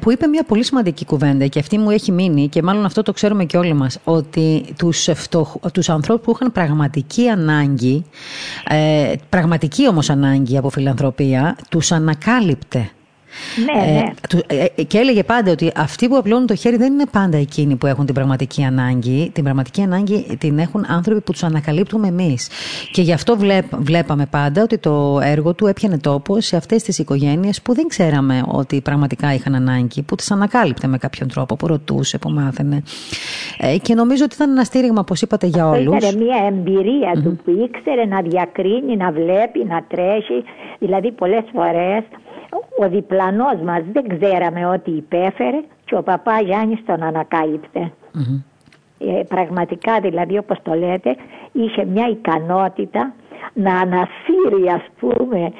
[0.00, 3.12] που είπε μια πολύ σημαντική κουβέντα και αυτή μου έχει μείνει και μάλλον αυτό το
[3.12, 8.04] ξέρουμε και όλοι μας, ότι τους, φτωχ, τους ανθρώπους που είχαν πραγματική ανάγκη,
[9.28, 12.90] πραγματική όμως ανάγκη από φιλανθρωπία, τους ανακάλυπτε.
[13.64, 14.04] Ναι, ε, ναι.
[14.46, 17.76] Ε, ε, και έλεγε πάντα ότι αυτοί που απλώνουν το χέρι δεν είναι πάντα εκείνοι
[17.76, 19.30] που έχουν την πραγματική ανάγκη.
[19.34, 22.48] Την πραγματική ανάγκη την έχουν άνθρωποι που τους ανακαλύπτουμε εμείς.
[22.90, 23.36] Και γι' αυτό
[23.78, 28.42] βλέπαμε πάντα ότι το έργο του έπιανε τόπο σε αυτές τις οικογένειες που δεν ξέραμε
[28.46, 32.82] ότι πραγματικά είχαν ανάγκη, που τις ανακάλυπτε με κάποιον τρόπο, που ρωτούσε, που μάθαινε.
[33.82, 35.96] και νομίζω ότι ήταν ένα στήριγμα, όπως είπατε, για όλους.
[35.96, 40.44] Ήταν μια εμπειρία του που ήξερε να διακρίνει, να βλέπει, να τρέχει.
[40.78, 42.02] Δηλαδή, πολλές φορές
[42.78, 47.92] ο διπλανός μας δεν ξέραμε ότι υπέφερε και ο παπάς Γιάννης τον ανακαλυπτε
[48.98, 51.16] ε, πραγματικά δηλαδή όπως το λέτε
[51.52, 53.12] είχε μια ικανότητα
[53.52, 55.52] να ανασύρει ας πούμε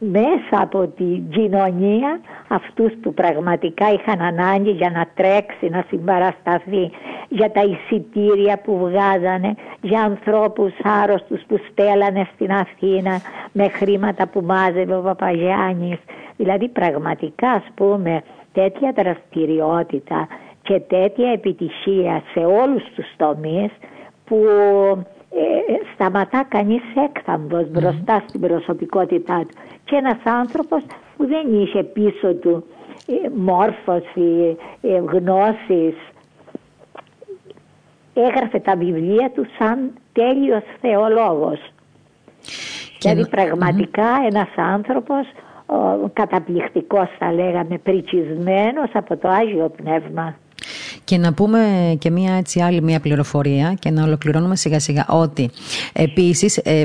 [0.00, 6.90] μέσα από την κοινωνία αυτούς που πραγματικά είχαν ανάγκη για να τρέξει, να συμπαρασταθεί
[7.28, 13.20] για τα εισιτήρια που βγάζανε, για ανθρώπους άρρωστους που στέλανε στην Αθήνα
[13.52, 15.98] με χρήματα που μάζευε ο Παπαγιάννης.
[16.36, 20.28] Δηλαδή πραγματικά ας πούμε τέτοια δραστηριότητα
[20.62, 23.70] και τέτοια επιτυχία σε όλους τους τομείς
[24.24, 24.36] που
[25.34, 29.56] ε, σταματά κανείς έκθαμβος μπροστά στην προσωπικότητά του
[29.90, 30.82] και ένας άνθρωπος
[31.16, 32.64] που δεν είχε πίσω του
[33.06, 35.94] ε, μόρφωση, ε, γνώσεις
[38.14, 41.60] έγραφε τα βιβλία του σαν τέλειος θεολόγος
[43.00, 45.26] δηλαδή πραγματικά ένας άνθρωπος
[46.12, 50.36] καταπληκτικός θα λέγαμε, πρικισμένος από το Άγιο Πνεύμα.
[51.10, 51.60] Και να πούμε
[51.98, 55.50] και μία έτσι άλλη μία πληροφορία και να ολοκληρώνουμε σιγά σιγά ότι
[55.92, 56.84] επίσης ε,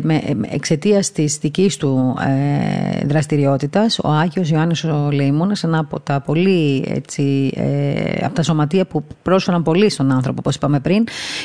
[0.49, 6.85] εξαιτίας της δικής του ε, δραστηριότητας ο Άγιος Ιωάννης ο Λεϊμούνας ένα από τα πολύ
[6.87, 11.03] έτσι, ε, από τα σωματεία που πρόσφεραν πολύ στον άνθρωπο όπως είπαμε πριν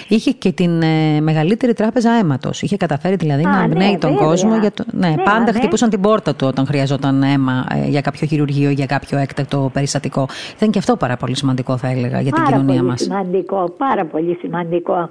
[0.09, 2.63] είχε και την ε, μεγαλύτερη τράπεζα αίματος.
[2.63, 5.59] Είχε καταφέρει δηλαδή να εμπνέει ναι, τον κόσμο για το, ναι, πάντα ναι.
[5.59, 10.29] χτυπούσαν την πόρτα του όταν χρειαζόταν αίμα ε, για κάποιο χειρουργείο για κάποιο έκτακτο περιστατικό.
[10.57, 14.05] Ήταν και αυτό πάρα πολύ σημαντικό θα έλεγα για την πάρα κοινωνία μας σημαντικό, πάρα
[14.05, 15.11] πολύ σημαντικό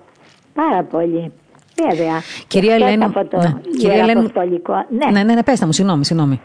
[0.54, 1.32] πάρα πολύ
[1.88, 2.22] Βέβαια.
[2.48, 3.04] Κυρία Ελένη.
[3.04, 3.54] Από το ναι.
[3.78, 4.32] Κυρία Ελένη...
[4.90, 5.06] Ναι.
[5.12, 6.42] ναι, ναι, ναι, πέστε μου, συγγνώμη, συγγνώμη.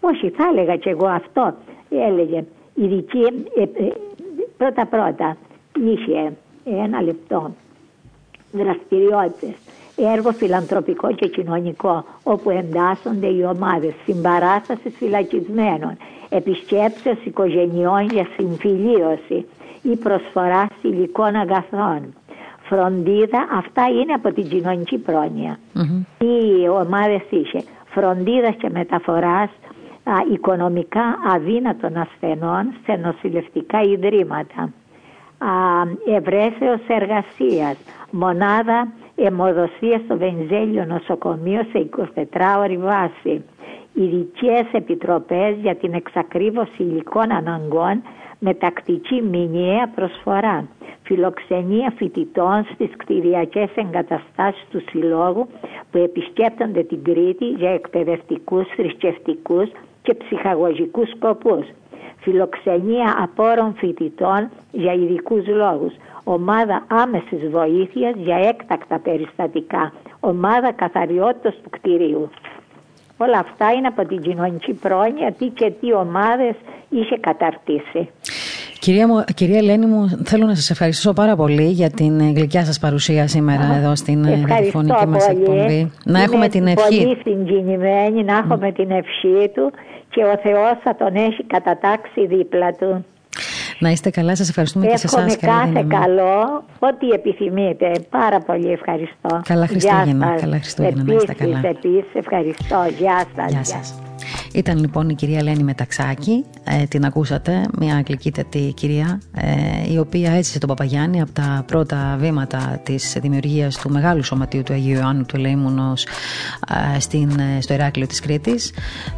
[0.00, 1.54] Όχι, θα έλεγα κι εγώ αυτό.
[1.90, 3.22] Έλεγε ειδική,
[3.56, 3.92] ε, ε,
[4.56, 5.36] πρώτα πρώτα
[5.74, 6.32] είχε
[6.64, 7.54] ένα λεπτό
[8.52, 9.54] δραστηριότητες
[9.96, 15.96] έργο φιλανθρωπικό και κοινωνικό όπου εντάσσονται οι ομάδες συμπαράστασης φυλακισμένων
[16.28, 19.46] επισκέψεως οικογενειών για συμφιλίωση
[19.82, 22.14] ή προσφορά υλικών αγαθών
[22.72, 25.58] φροντίδα, αυτά είναι από την κοινωνική πρόνοια.
[25.74, 26.24] Mm-hmm.
[26.24, 29.50] Οι ομάδες είχε φροντίδας και μεταφοράς
[30.04, 34.72] α, οικονομικά αδύνατων ασθενών σε νοσηλευτικά ιδρύματα.
[36.06, 37.76] Ευρέσεως εργασίας,
[38.10, 43.44] μονάδα αιμοδοσίας στο Βενζέλιο νοσοκομείο σε 24 ώρη βάση.
[43.94, 48.02] Ειδικές επιτροπές για την εξακρίβωση υλικών αναγκών
[48.44, 50.68] με τακτική μηνιαία προσφορά.
[51.02, 55.46] Φιλοξενία φοιτητών στις κτηριακές εγκαταστάσεις του Συλλόγου
[55.90, 59.70] που επισκέπτονται την Κρήτη για εκπαιδευτικούς, θρησκευτικούς
[60.02, 61.66] και ψυχαγωγικούς σκοπούς.
[62.20, 65.92] Φιλοξενία απόρων φοιτητών για ειδικούς λόγους.
[66.24, 69.92] Ομάδα άμεσης βοήθειας για έκτακτα περιστατικά.
[70.20, 72.30] Ομάδα καθαριότητας του κτηρίου.
[73.24, 76.54] Όλα αυτά είναι από την κοινωνική πρόνοια τι και τι ομάδες
[76.88, 78.08] είχε καταρτήσει.
[78.78, 82.78] Κυρία, μου, κυρία Ελένη μου, θέλω να σας ευχαριστήσω πάρα πολύ για την γλυκιά σας
[82.78, 85.92] παρουσία σήμερα εδώ στην ραδιοφωνική μας εκπομπή.
[86.04, 87.02] Να έχουμε την ευχή.
[87.02, 89.72] Πολύ συγκινημένη, να έχουμε την ευχή του
[90.10, 93.04] και ο Θεός θα τον έχει κατατάξει δίπλα του.
[93.82, 95.36] Να είστε καλά, σας ευχαριστούμε και σε εσάς.
[95.36, 97.92] κάθε καλό, ό,τι επιθυμείτε.
[98.10, 99.40] Πάρα πολύ ευχαριστώ.
[99.44, 101.60] Καλά Χριστούγεννα, καλά Χριστούγεννα, να είστε καλά.
[101.64, 102.84] Επίσης, ευχαριστώ.
[102.98, 103.50] Γεια σας.
[103.52, 104.11] Γεια σας.
[104.54, 110.32] Ήταν λοιπόν η κυρία Ελένη Μεταξάκη, ε, την ακούσατε, μια αγγλικήτατη κυρία, ε, η οποία
[110.32, 115.24] έζησε τον Παπαγιάννη από τα πρώτα βήματα της δημιουργίας του μεγάλου σωματείου του Αγίου Ιωάννου
[115.24, 116.06] του Ελεήμουνος
[116.96, 118.72] ε, στην, ε, στο Ηράκλειο της Κρήτης.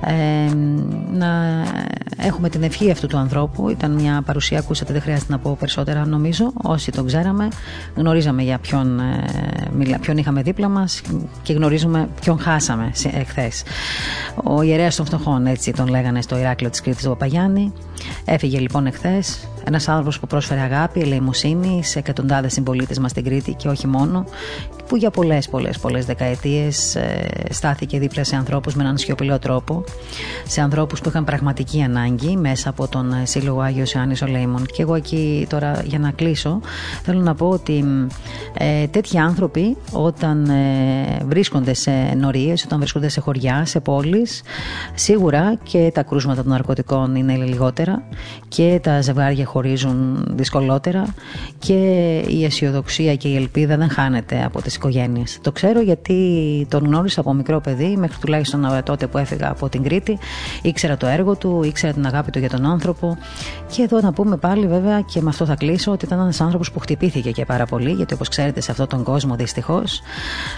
[0.07, 0.55] Ε,
[1.13, 1.63] να
[2.17, 6.07] έχουμε την ευχή αυτού του ανθρώπου, ήταν μια παρουσία, ακούσατε, δεν χρειάζεται να πω περισσότερα
[6.07, 7.49] νομίζω, όσοι τον ξέραμε,
[7.95, 9.01] γνωρίζαμε για ποιον,
[10.01, 11.03] ποιον είχαμε δίπλα μας
[11.43, 13.63] και γνωρίζουμε ποιον χάσαμε εχθές.
[14.45, 17.73] Ο ιερέας των φτωχών, έτσι τον λέγανε στο Ηράκλειο της Κρήτης του Παπαγιάννη.
[18.25, 23.55] Έφυγε λοιπόν εχθές ένας άνθρωπος που πρόσφερε αγάπη, ελεημοσύνη σε εκατοντάδες συμπολίτες μας στην Κρήτη
[23.55, 24.25] και όχι μόνο,
[24.89, 29.85] που για πολλές, πολλές, πολλές δεκαετίες ε, στάθηκε δίπλα σε ανθρώπους με έναν σιωπηλό τρόπο,
[30.47, 34.67] σε ανθρώπους που είχαν πραγματική ανάγκη μέσα από τον ε, Σύλλογο Άγιος Ιωάννης Ολέιμων.
[34.67, 36.61] Και εγώ εκεί τώρα για να κλείσω,
[37.03, 37.85] θέλω να πω ότι
[38.59, 44.43] ε, τέτοιοι άνθρωποι όταν ε, βρίσκονται σε νορίε, όταν βρίσκονται σε χωριά, σε πόλεις,
[44.95, 48.03] σίγουρα και τα κρούσματα των ναρκωτικών είναι λιγότερα
[48.49, 51.15] και τα ζευγάρια χωρίζουν δυσκολότερα
[51.59, 51.75] και
[52.29, 55.39] η αισιοδοξία και η ελπίδα δεν χάνεται από τις οικογένειες.
[55.43, 56.17] Το ξέρω γιατί
[56.71, 60.19] τον γνώρισα από μικρό παιδί μέχρι τουλάχιστον τότε που έφυγα από την Κρήτη.
[60.63, 63.19] Ήξερα το έργο του, ήξερα την αγάπη του για τον άνθρωπο
[63.73, 66.71] και εδώ να πούμε πάλι βέβαια και με αυτό θα κλείσω ότι ήταν ένας άνθρωπος
[66.71, 70.01] που χτυπήθηκε και πάρα πολύ γιατί όπως ξέρετε σε αυτόν τον κόσμο δυστυχώς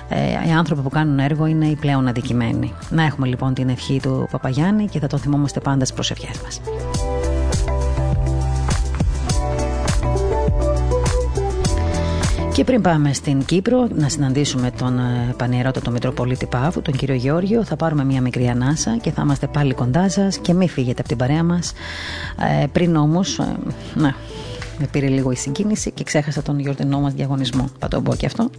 [0.08, 2.72] ε, οι άνθρωποι που κάνουν έργο είναι οι πλέον αδικημένοι.
[2.90, 6.60] Να έχουμε λοιπόν την ευχή του Παπαγιάννη και θα τον θυμόμαστε πάντα στις προσευχές μας.
[12.56, 17.64] Και πριν πάμε στην Κύπρο να συναντήσουμε τον ε, πανιερότατο Μητροπολίτη Παύου, τον κύριο Γεώργιο,
[17.64, 21.08] θα πάρουμε μια μικρή ανάσα και θα είμαστε πάλι κοντά σας και μην φύγετε από
[21.08, 21.72] την παρέα μας.
[22.62, 23.56] Ε, πριν όμως, ε,
[23.94, 24.14] να,
[24.78, 27.68] με πήρε λίγο η συγκίνηση και ξέχασα τον γιορτινό μας διαγωνισμό.
[27.78, 28.50] Θα το πω και αυτό.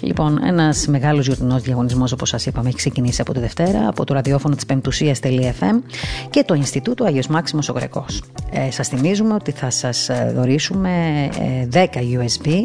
[0.00, 4.14] Λοιπόν, ένας μεγάλος γιορτινός διαγωνισμός, όπως σας είπαμε, έχει ξεκινήσει από τη Δευτέρα από το
[4.14, 5.82] ραδιόφωνο της Πεμπτουσία.fm
[6.30, 8.22] και το Ινστιτούτο Άγιος Μάξιμος ο Γρεκός.
[8.50, 10.90] Ε, σας θυμίζουμε ότι θα σας ε, δωρήσουμε
[11.72, 11.86] 10
[12.20, 12.62] ες, USB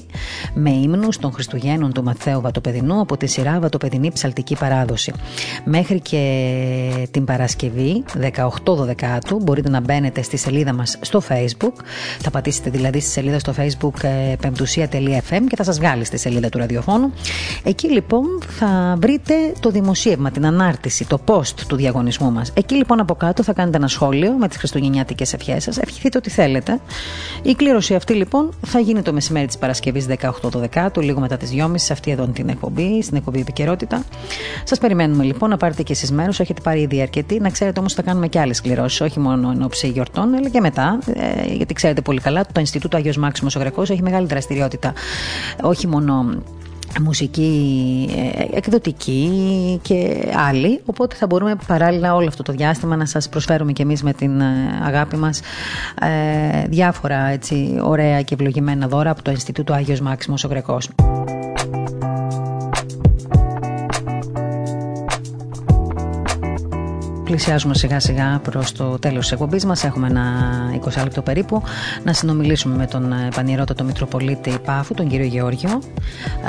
[0.53, 5.13] με ύμνους των Χριστουγέννων του Μαθαίου Βατοπεδινού από τη σειρά Βατοπεδινή Ψαλτική Παράδοση.
[5.65, 8.75] Μέχρι και την Παρασκευή, 18
[9.29, 11.73] 12 μπορείτε να μπαίνετε στη σελίδα μας στο Facebook.
[12.19, 16.17] Θα πατήσετε δηλαδή δηλαδή στη σελίδα στο facebook ε, πεμπτουσία.fm και θα σας βγάλει στη
[16.17, 17.13] σελίδα του ραδιοφώνου.
[17.63, 18.23] Εκεί λοιπόν
[18.59, 22.51] θα βρείτε το δημοσίευμα, την ανάρτηση, το post του διαγωνισμού μας.
[22.53, 25.77] Εκεί λοιπόν από κάτω θα κάνετε ένα σχόλιο με τις χριστουγεννιάτικες ευχές σας.
[25.77, 26.79] Ευχηθείτε ό,τι θέλετε.
[27.43, 31.37] Η κλήρωση αυτή λοιπόν θα γίνει το μεσημέρι της Παρασκευής 18 το Δεκάτου, λίγο μετά
[31.37, 34.03] τις 2.30 σε αυτή εδώ την εκπομπή, στην εκπομπή επικαιρότητα.
[34.63, 37.39] Σας περιμένουμε λοιπόν να πάρετε και εσείς μέρος, έχετε πάρει ήδη αρκετοί.
[37.39, 40.59] Να ξέρετε όμως θα κάνουμε και άλλες κληρώσεις, όχι μόνο εν ώψη γιορτών, αλλά και
[40.59, 40.99] μετά.
[41.13, 44.93] Ε, γιατί ξέρετε πολύ καλά, το Ινστιτούτο Αγιος Μάξιμος ο Γρεκός έχει μεγάλη δραστηριότητα.
[45.61, 46.43] Όχι μόνο
[47.01, 49.29] μουσική, ε, εκδοτική
[49.81, 54.03] και άλλη οπότε θα μπορούμε παράλληλα όλο αυτό το διάστημα να σας προσφέρουμε και εμείς
[54.03, 54.45] με την ε,
[54.83, 55.41] αγάπη μας
[56.01, 60.89] ε, διάφορα έτσι, ωραία και ευλογημένα δώρα από το Ινστιτούτο Άγιος Μάξιμος ο Γρεκός.
[67.25, 69.83] Πλησιάζουμε σιγά σιγά προς το τέλος της εκπομπής μας.
[69.83, 70.23] Έχουμε ένα
[70.83, 71.61] 20 λεπτό περίπου
[72.03, 75.81] να συνομιλήσουμε με τον ε, πανηρότατο Μητροπολίτη Πάφου, τον κύριο Γεώργιο,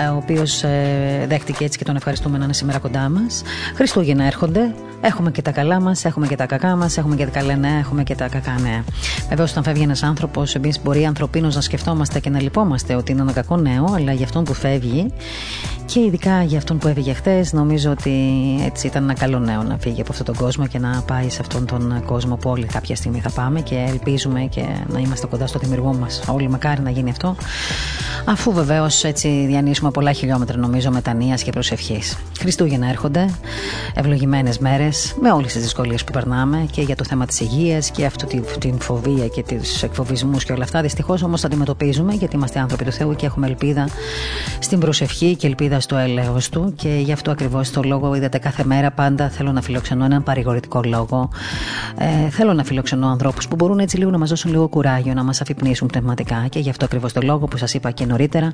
[0.05, 3.43] ε, ο οποίος ε, δέχτηκε έτσι και τον ευχαριστούμε να είναι σήμερα κοντά μας.
[3.75, 4.75] Χριστούγεννα έρχονται.
[5.01, 7.79] Έχουμε και τα καλά μας, έχουμε και τα κακά μας, έχουμε και τα καλά νέα,
[7.79, 8.85] έχουμε και τα κακά νέα.
[9.29, 13.21] Βεβαίως, όταν φεύγει ένας άνθρωπος, εμείς μπορεί ανθρωπίνως να σκεφτόμαστε και να λυπόμαστε ότι είναι
[13.21, 15.13] ένα κακό νέο, αλλά για αυτόν που φεύγει
[15.87, 18.13] και ειδικά για αυτόν που έφυγε χθε, νομίζω ότι
[18.65, 21.39] έτσι ήταν ένα καλό νέο να φύγει από αυτόν τον κόσμο και να πάει σε
[21.41, 25.47] αυτόν τον κόσμο που όλοι κάποια στιγμή θα πάμε και ελπίζουμε και να είμαστε κοντά
[25.47, 26.23] στο δημιουργό μας.
[26.29, 27.37] Όλοι μακάρι να γίνει αυτό.
[28.25, 32.17] Αφού βεβαίως έτσι διανύσουμε πολλά χιλιόμετρα νομίζω μετανία και προσευχής.
[32.39, 33.29] Χριστούγεννα έρχονται,
[33.95, 38.05] ευλογημένες μέρες με όλες τις δυσκολίες που περνάμε και για το θέμα της υγείας και
[38.05, 40.83] αυτή την φοβία και τους εκφοβισμούς και όλα αυτά.
[40.83, 43.89] Δυστυχώς όμως τα αντιμετωπίζουμε γιατί είμαστε άνθρωποι του Θεού και έχουμε ελπίδα
[44.59, 48.65] στην προσευχή και ελπίδα στο έλεος του και γι' αυτό ακριβώς το λόγο είδατε κάθε
[48.65, 50.23] μέρα πάντα θέλω να φιλοξενώ έναν
[50.61, 51.29] παρηγορητικό λόγο.
[51.99, 55.25] Ε, θέλω να φιλοξενώ ανθρώπους που μπορούν έτσι λίγο να μας δώσουν λίγο κουράγιο, να
[55.25, 58.53] μας αφυπνίσουν πνευματικά και γι' αυτό ακριβώς το λόγο που σας είπα και νωρίτερα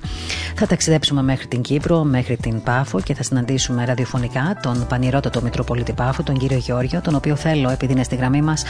[0.55, 5.93] θα ταξιδέψουμε μέχρι την Κύπρο, μέχρι την Πάφο και θα συναντήσουμε ραδιοφωνικά τον πανηρότατο Μητροπολίτη
[5.93, 8.63] Πάφου, τον κύριο Γεώργιο, τον οποίο θέλω, επειδή είναι στη γραμμή μας,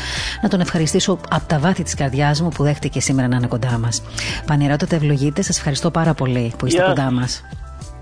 [0.42, 3.78] να τον ευχαριστήσω από τα βάθη της καρδιάς μου που δέχτηκε σήμερα να είναι κοντά
[3.78, 4.02] μας.
[4.46, 7.42] Πανηρότατε, ευλογείτε, σας ευχαριστώ πάρα πολύ που είστε κοντά μας.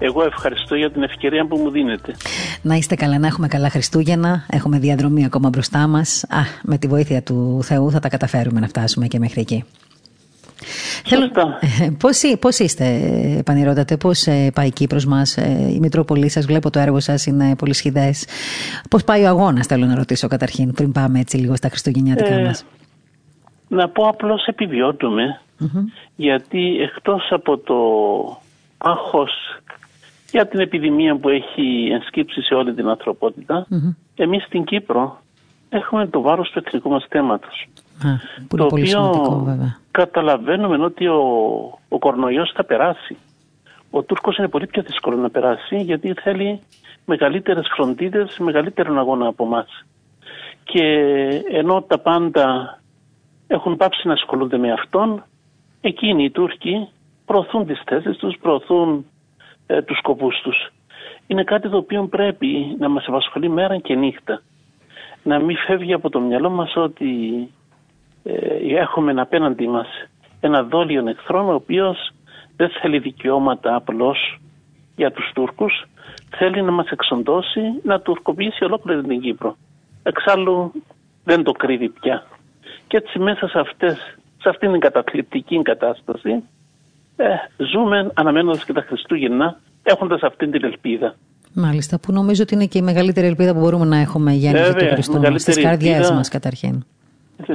[0.02, 2.14] Εγώ ευχαριστώ για την ευκαιρία που μου δίνετε.
[2.62, 4.46] Να είστε καλά, να έχουμε καλά Χριστούγεννα.
[4.50, 6.24] Έχουμε διαδρομή ακόμα μπροστά μας.
[6.62, 9.64] Με τη βοήθεια του Θεού θα τα καταφέρουμε να φτάσουμε και μέχρι εκεί.
[11.04, 11.58] Σωστά.
[12.02, 12.86] Πώς, πώς είστε,
[13.44, 17.26] Πανηρότατε, πώς ε, πάει η Κύπρος μας, ε, η Μητρόπολη σας, βλέπω το έργο σας
[17.26, 18.26] είναι πολύ σχηδές.
[18.90, 22.44] Πώς πάει ο αγώνας, θέλω να ρωτήσω καταρχήν, πριν πάμε έτσι λίγο στα χριστουγεννιάτικα ε,
[22.44, 22.64] μας.
[23.68, 24.48] Να πω απλώς
[26.16, 27.74] γιατί εκτός από το
[28.78, 29.59] άγχος
[30.30, 33.94] για την επιδημία που έχει ενσκύψει σε όλη την ανθρωπότητα, mm-hmm.
[34.14, 35.20] εμείς στην Κύπρο
[35.68, 37.68] έχουμε το βάρος του εθνικού μας θέματος.
[38.48, 39.46] το οποίο
[39.90, 41.22] καταλαβαίνουμε ότι ο,
[41.88, 43.16] ο κορονοϊός θα περάσει.
[43.90, 46.60] Ο Τούρκος είναι πολύ πιο δύσκολο να περάσει γιατί θέλει
[47.04, 49.84] μεγαλύτερες φροντίδες, μεγαλύτερον αγώνα από εμάς.
[50.64, 50.84] Και
[51.50, 52.78] ενώ τα πάντα
[53.46, 55.24] έχουν πάψει να ασχολούνται με αυτόν,
[55.80, 56.88] εκείνοι οι Τούρκοι
[57.24, 59.06] προωθούν τις θέσεις τους, προωθούν
[59.70, 60.72] ε, τους σκοπούς τους.
[61.26, 64.42] Είναι κάτι το οποίο πρέπει να μας απασχολεί μέρα και νύχτα.
[65.22, 67.10] Να μην φεύγει από το μυαλό μας ότι
[68.24, 69.86] ε, έχουμε απέναντι μας
[70.40, 72.10] ένα δόλιο εχθρό ο οποίος
[72.56, 74.40] δεν θέλει δικαιώματα απλώς
[74.96, 75.84] για τους Τούρκους,
[76.36, 79.56] θέλει να μας εξοντώσει, να τουρκοποιήσει ολόκληρη την Κύπρο.
[80.02, 80.72] Εξάλλου
[81.24, 82.26] δεν το κρύβει πια.
[82.86, 86.42] Και έτσι μέσα σε, αυτές, σε αυτήν την καταθλιπτική κατάσταση
[87.20, 91.14] ε, ζούμε αναμένοντας και τα Χριστούγεννα έχοντας αυτήν την ελπίδα.
[91.54, 94.74] Μάλιστα, που νομίζω ότι είναι και η μεγαλύτερη ελπίδα που μπορούμε να έχουμε για να
[94.74, 96.84] του Χριστού στις καρδιές μας καταρχήν.
[97.46, 97.54] Ε,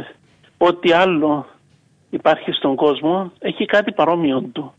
[0.57, 1.45] ό,τι άλλο
[2.09, 4.73] υπάρχει στον κόσμο έχει κάτι παρόμοιο του.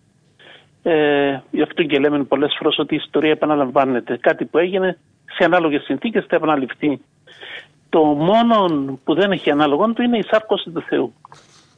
[0.82, 4.16] Ε, γι' αυτό και λέμε πολλές φορές ότι η ιστορία επαναλαμβάνεται.
[4.16, 4.98] Κάτι που έγινε
[5.36, 7.00] σε ανάλογες συνθήκες θα επαναληφθεί.
[7.88, 8.66] Το μόνο
[9.04, 11.12] που δεν έχει ανάλογο του είναι η σάρκωση του Θεού.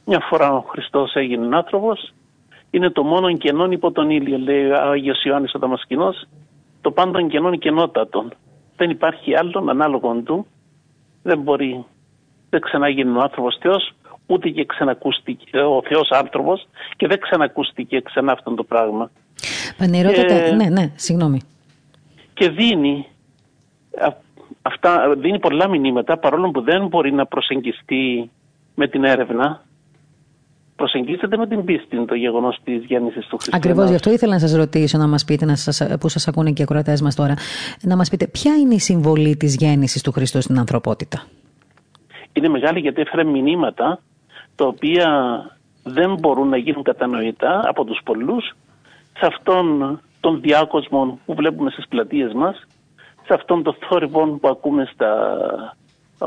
[0.05, 2.13] Μια φορά ο Χριστός έγινε άνθρωπος
[2.71, 6.27] είναι το μόνο κενόν υπό τον ήλιο, λέει ο Άγιος Ιωάννης ο Δαμασκηνός,
[6.81, 8.33] το πάντων κενόν κενότατον.
[8.75, 10.45] Δεν υπάρχει άλλον ανάλογον του,
[11.23, 11.85] δεν μπορεί,
[12.49, 13.93] δεν ξαναγίνει ο άνθρωπος Θεός,
[14.25, 19.11] ούτε και ξανακούστηκε ο Θεός άνθρωπος και δεν ξανακούστηκε ξανά αυτό το πράγμα.
[19.77, 21.41] Πανηρώτατα, ναι, ναι, συγγνώμη.
[22.33, 23.05] Και δίνει,
[24.61, 28.29] αυτά, δίνει πολλά μηνύματα παρόλο που δεν μπορεί να προσεγγιστεί
[28.75, 29.63] με την έρευνα
[30.81, 33.57] προσεγγίσετε με την πίστη το γεγονός της γέννησης του Χριστού.
[33.57, 36.51] Ακριβώς γι' αυτό ήθελα να σας ρωτήσω, να μας πείτε, να σας, που σας ακούνε
[36.51, 37.33] και οι ακροατές μας τώρα,
[37.81, 41.23] να μας πείτε ποια είναι η συμβολή της γέννησης του Χριστού στην ανθρωπότητα;
[42.33, 43.99] Είναι μεγάλη γιατί έφερε μηνύματα
[44.55, 45.09] τα οποία
[45.83, 48.55] δεν μπορούν να γίνουν κατανοητά από τους πολλούς
[49.17, 52.67] σε αυτόν τον διάκοσμο που βλέπουμε στις πλατείες μας,
[53.25, 55.09] σε αυτόν τον θόρυβο που ακούμε στα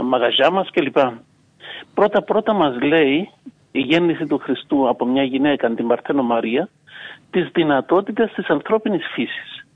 [0.03, 0.97] μαγαζιά μας κλπ.
[1.95, 3.29] Πρώτα πρώτα μας λέει
[3.73, 6.69] η γέννηση του Χριστού από μια γυναίκα, την Παρθένο Μαρία,
[7.31, 9.67] τις δυνατότητες της ανθρώπινης φύσης.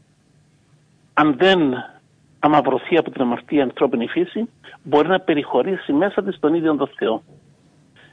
[1.15, 1.75] Αν δεν
[2.39, 4.49] αμαυρωθεί από την αμαρτία ανθρώπινη φύση,
[4.83, 7.23] μπορεί να περιχωρήσει μέσα της τον ίδιο τον Θεό.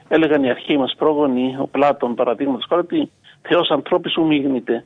[0.08, 3.10] Έλεγαν οι αρχαίοι μας πρόγονοι, ο Πλάτων παραδείγματος χάρη, ότι
[3.42, 4.84] Θεός ανθρώπι σου μειγνείται.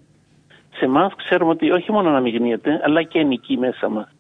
[0.77, 4.18] Σε εμάς ξέρουμε ότι όχι μόνο να μειγνύεται, αλλά και ενικεί μέσα μας.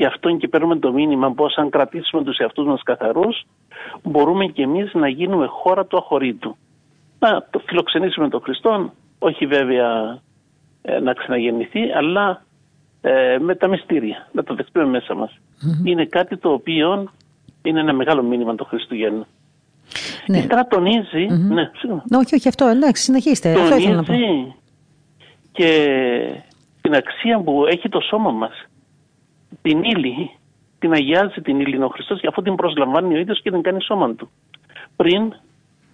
[0.00, 3.42] Γι' αυτό και παίρνουμε το μήνυμα πως αν κρατήσουμε τους εαυτούς μας καθαρούς,
[4.02, 6.56] μπορούμε και εμείς να γίνουμε χώρα του αχωρήτου.
[7.18, 10.18] Να το φιλοξενήσουμε τον Χριστό, όχι βέβαια
[10.82, 12.42] ε, να ξαναγεννηθεί, αλλά
[13.00, 15.38] ε, με τα μυστήρια, να το δεχτούμε μέσα μας.
[15.84, 17.10] Είναι κάτι το οποίο
[17.62, 19.26] είναι ένα μεγάλο μήνυμα το Χριστουγέννου.
[20.26, 20.38] Ναι.
[20.38, 21.26] Ύστερα τονίζει...
[21.30, 21.54] Mm-hmm.
[21.54, 23.52] Ναι, όχι, όχι αυτό, εντάξει, συνεχίστε.
[23.52, 24.14] Τονίζει αυτό να πω.
[25.52, 25.70] και
[26.80, 28.64] την αξία που έχει το σώμα μας.
[29.62, 30.30] Την ύλη,
[30.78, 33.82] την αγιάζει την ύλη ο Χριστός, και αφού την προσλαμβάνει ο ίδιος και την κάνει
[33.82, 34.30] σώμα του.
[34.96, 35.34] Πριν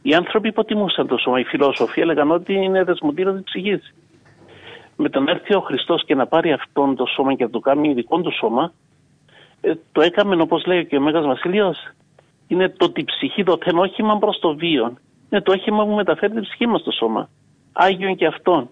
[0.02, 3.94] οι άνθρωποι υποτιμούσαν το σώμα, οι φιλόσοφοι έλεγαν ότι είναι δεσμοτήρα της ψυχής
[4.96, 7.92] με τον έρθει ο Χριστός και να πάρει αυτόν το σώμα και να το κάνει
[7.92, 8.72] δικό του σώμα,
[9.60, 11.88] ε, το έκαμε όπως λέει και ο Μέγας Βασιλείος,
[12.46, 14.94] είναι το ότι η ψυχή το θέμα όχημα προς το βίο.
[15.30, 17.28] Είναι το όχημα που μεταφέρει την ψυχή μας στο σώμα.
[17.72, 18.68] Άγιον και αυτόν.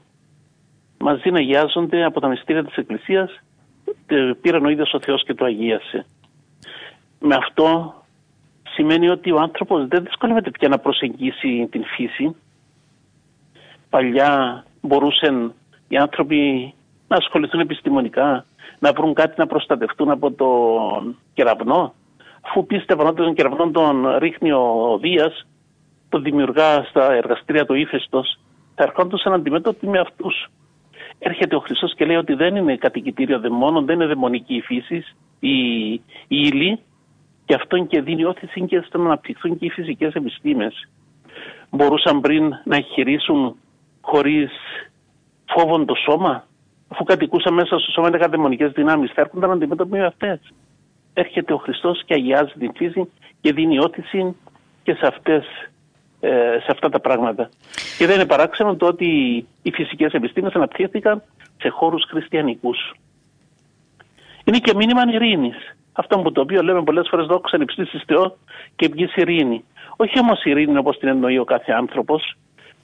[0.99, 3.43] Μαζί να γιάζονται από τα μυστήρια της Εκκλησίας,
[4.41, 6.07] πήραν ο ίδιος ο Θεός και το αγίασε.
[7.19, 7.95] Με αυτό
[8.75, 12.37] σημαίνει ότι ο άνθρωπος δεν δυσκολεύεται πια να προσεγγίσει την φύση.
[13.91, 15.53] Παλιά μπορούσε
[15.89, 16.75] οι άνθρωποι
[17.09, 18.45] να ασχοληθούν επιστημονικά,
[18.79, 21.95] να βρουν κάτι να προστατευτούν από τον κεραυνό.
[22.41, 25.47] Αφού πίστευαν ότι τον κεραυνό τον ρίχνει ο Δίας,
[26.09, 28.25] τον δημιουργά στα εργαστήρια του ύφεστο,
[28.75, 30.49] θα ερχόντουσαν αντιμέτωποι με αυτούς.
[31.19, 35.05] Έρχεται ο Χριστός και λέει ότι δεν είναι κατοικητήριο δαιμόνων, δεν είναι δαιμονική η φύση,
[35.41, 36.79] η, η ύλη,
[37.45, 40.89] και αυτό και δίνει όθηση και στο να αναπτυχθούν και οι φυσικές επιστήμες.
[41.71, 43.57] Μπορούσαν πριν να εγχειρήσουν
[44.01, 44.51] χωρίς
[45.45, 46.45] φόβον το σώμα,
[46.89, 50.41] αφού κατοικούσαν μέσα στο σώμα 11 δαιμονικές δυνάμεις, θα έρχονταν αντιμέτωποι με αυτές.
[51.15, 53.11] Έρχεται ο Χριστός και αγιάζει την φύση
[53.41, 54.37] και δίνει όθηση
[54.83, 55.69] και σε, αυτές, ε,
[56.59, 57.49] σε αυτά τα πράγματα.
[57.99, 59.07] Και δεν είναι παράξενο το ότι
[59.63, 61.23] οι φυσικές επιστήμες αναπτύχθηκαν
[61.61, 62.95] σε χώρους χριστιανικούς.
[64.45, 65.77] Είναι και μήνυμα ειρήνης.
[65.93, 68.37] Αυτό που το οποίο λέμε πολλές φορές δόξα υψίσει Θεό
[68.77, 69.65] και βγει ειρήνη.
[69.97, 72.37] Όχι όμως ειρήνη όπως την εννοεί ο κάθε άνθρωπος,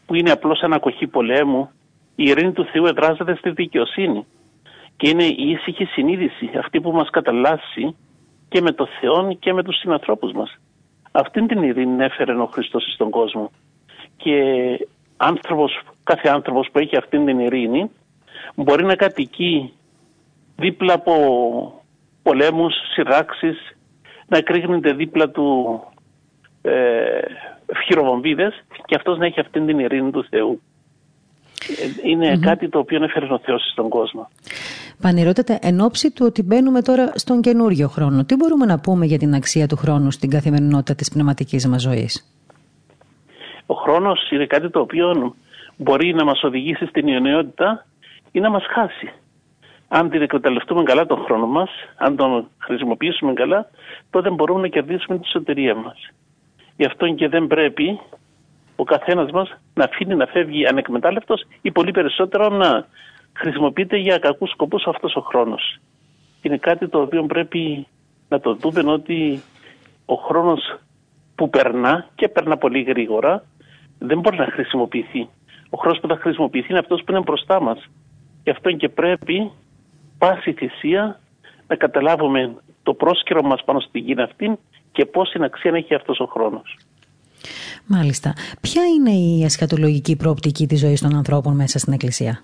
[0.06, 1.70] που είναι απλώς ανακοχή πολέμου
[2.14, 4.26] η ειρήνη του Θεού εδράζεται στη δικαιοσύνη
[4.96, 7.96] και είναι η ήσυχη συνείδηση αυτή που μας καταλάσσει
[8.48, 10.58] και με το Θεό και με τους συνανθρώπους μας.
[11.12, 13.50] Αυτήν την ειρήνη έφερε ο Χριστός στον κόσμο.
[14.16, 14.42] Και
[15.16, 17.90] άνθρωπος, κάθε άνθρωπος που έχει αυτήν την ειρήνη
[18.54, 19.72] μπορεί να κατοικεί
[20.56, 21.14] δίπλα από
[22.22, 23.76] πολέμους, σειράξεις,
[24.26, 25.80] να κρύγνεται δίπλα του
[26.62, 27.20] ε,
[28.84, 30.60] και αυτός να έχει αυτήν την ειρήνη του Θεού
[32.02, 34.28] ειναι κάτι το οποίο έφερε ο Θεός στον κόσμο.
[35.00, 39.18] Πανηρώτατε, εν ώψη του ότι μπαίνουμε τώρα στον καινούριο χρόνο, τι μπορούμε να πούμε για
[39.18, 42.34] την αξία του χρόνου στην καθημερινότητα της πνευματικής μας ζωής;
[43.66, 45.34] Ο χρόνος είναι κάτι το οποίο
[45.76, 47.86] μπορεί να μας οδηγήσει στην ιονιότητα
[48.32, 49.12] ή να μας χάσει.
[49.88, 53.70] Αν την εκμεταλλευτούμε καλά τον χρόνο μας, αν τον χρησιμοποιήσουμε καλά,
[54.10, 56.10] τότε μπορούμε να κερδίσουμε την εσωτερία μας.
[56.76, 58.00] Γι' αυτό και δεν πρέπει
[58.80, 62.86] ο καθένας μας να αφήνει να φεύγει ανεκμετάλλευτος ή πολύ περισσότερο να
[63.32, 65.78] χρησιμοποιείται για κακούς σκοπούς αυτός ο χρόνος.
[66.42, 67.86] Είναι κάτι το οποίο πρέπει
[68.28, 69.42] να το δούμε ότι
[70.04, 70.78] ο χρόνος
[71.34, 73.44] που περνά και περνά πολύ γρήγορα
[73.98, 75.28] δεν μπορεί να χρησιμοποιηθεί.
[75.70, 77.88] Ο χρόνος που θα χρησιμοποιηθεί είναι αυτός που είναι μπροστά μας.
[78.44, 79.50] Γι' αυτό και πρέπει
[80.18, 81.20] πάση θυσία
[81.66, 84.58] να καταλάβουμε το πρόσκαιρο μας πάνω στην γη αυτή
[84.92, 86.76] και πόση αξία έχει αυτός ο χρόνος.
[87.86, 88.32] Μάλιστα.
[88.60, 92.42] Ποια είναι η ασχατολογική προοπτική της ζωής των ανθρώπων μέσα στην Εκκλησία;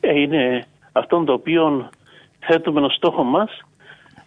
[0.00, 1.90] Ε, είναι αυτό το οποίο
[2.38, 3.60] θέτουμε ως στόχο μας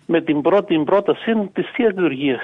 [0.05, 2.41] με την πρώτη πρόταση της Θείας Λειτουργίας.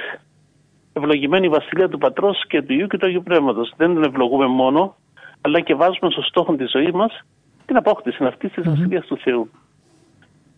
[0.94, 3.74] Ευλογημένη η Βασιλεία του Πατρός και του Ιού και του Αγίου Πνεύματος.
[3.78, 4.96] Δεν την ευλογούμε μόνο,
[5.42, 7.24] αλλά και βάζουμε στο στόχο της ζωής μας
[7.66, 9.50] την απόκτηση αυτής της mm Βασιλείας του Θεού.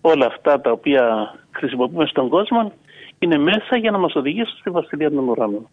[0.02, 2.72] Όλα αυτά τα οποία χρησιμοποιούμε στον κόσμο
[3.20, 5.68] είναι μέσα για να μας οδηγήσουν στη Βασιλεία των Ουρανών.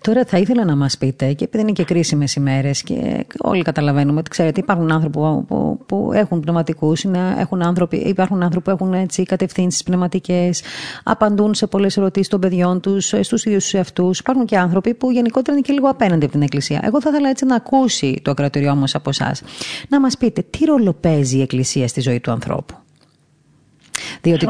[0.00, 4.18] Τώρα θα ήθελα να μας πείτε, και επειδή είναι και κρίσιμες ημέρες και όλοι καταλαβαίνουμε
[4.18, 7.04] ότι ξέρετε υπάρχουν άνθρωποι που, που, έχουν πνευματικούς,
[7.38, 10.62] έχουν άνθρωποι, υπάρχουν άνθρωποι που έχουν έτσι κατευθύνσεις πνευματικές,
[11.04, 14.18] απαντούν σε πολλές ερωτήσεις των παιδιών τους, στους ίδιους τους εαυτούς.
[14.18, 16.80] Υπάρχουν και άνθρωποι που γενικότερα είναι και λίγο απέναντι από την Εκκλησία.
[16.82, 19.42] Εγώ θα ήθελα έτσι να ακούσει το ακροατηριό μας από εσάς.
[19.88, 22.74] Να μας πείτε τι ρόλο παίζει η Εκκλησία στη ζωή του ανθρώπου;
[24.22, 24.46] Διότι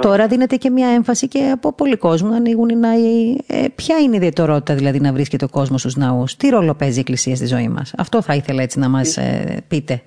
[0.00, 3.36] τώρα δίνεται και μια έμφαση και από πολλοί κόσμο να ανοίγουν οι ναοί.
[3.46, 6.96] Ε, ποια είναι η ιδιαιτερότητα δηλαδή να βρίσκεται ο κόσμο στους ναούς, τι ρόλο παίζει
[6.96, 10.02] η Εκκλησία στη ζωή μας; Αυτό θα ήθελα έτσι να μας ε, πείτε.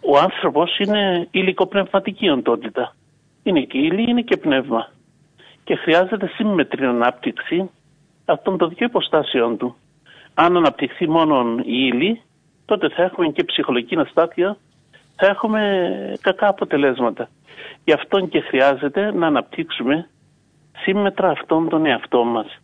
[0.00, 2.94] Ο άνθρωπος είναι υλικοπνευματική οντότητα.
[3.42, 4.90] Είναι και ύλη, είναι και πνεύμα.
[5.64, 7.70] Και χρειάζεται σύμμετρη ανάπτυξη
[8.24, 9.76] αυτών των δύο υποστάσεων του.
[10.34, 12.22] Αν αναπτυχθεί μόνο η ύλη,
[12.64, 14.56] τότε θα έχουμε και ψυχολογική αστάθεια,
[15.20, 17.28] θα έχουμε κακά αποτελέσματα.
[17.84, 20.08] Γι' αυτό και χρειάζεται να αναπτύξουμε
[20.78, 22.58] σύμμετρα αυτόν τον εαυτό μας.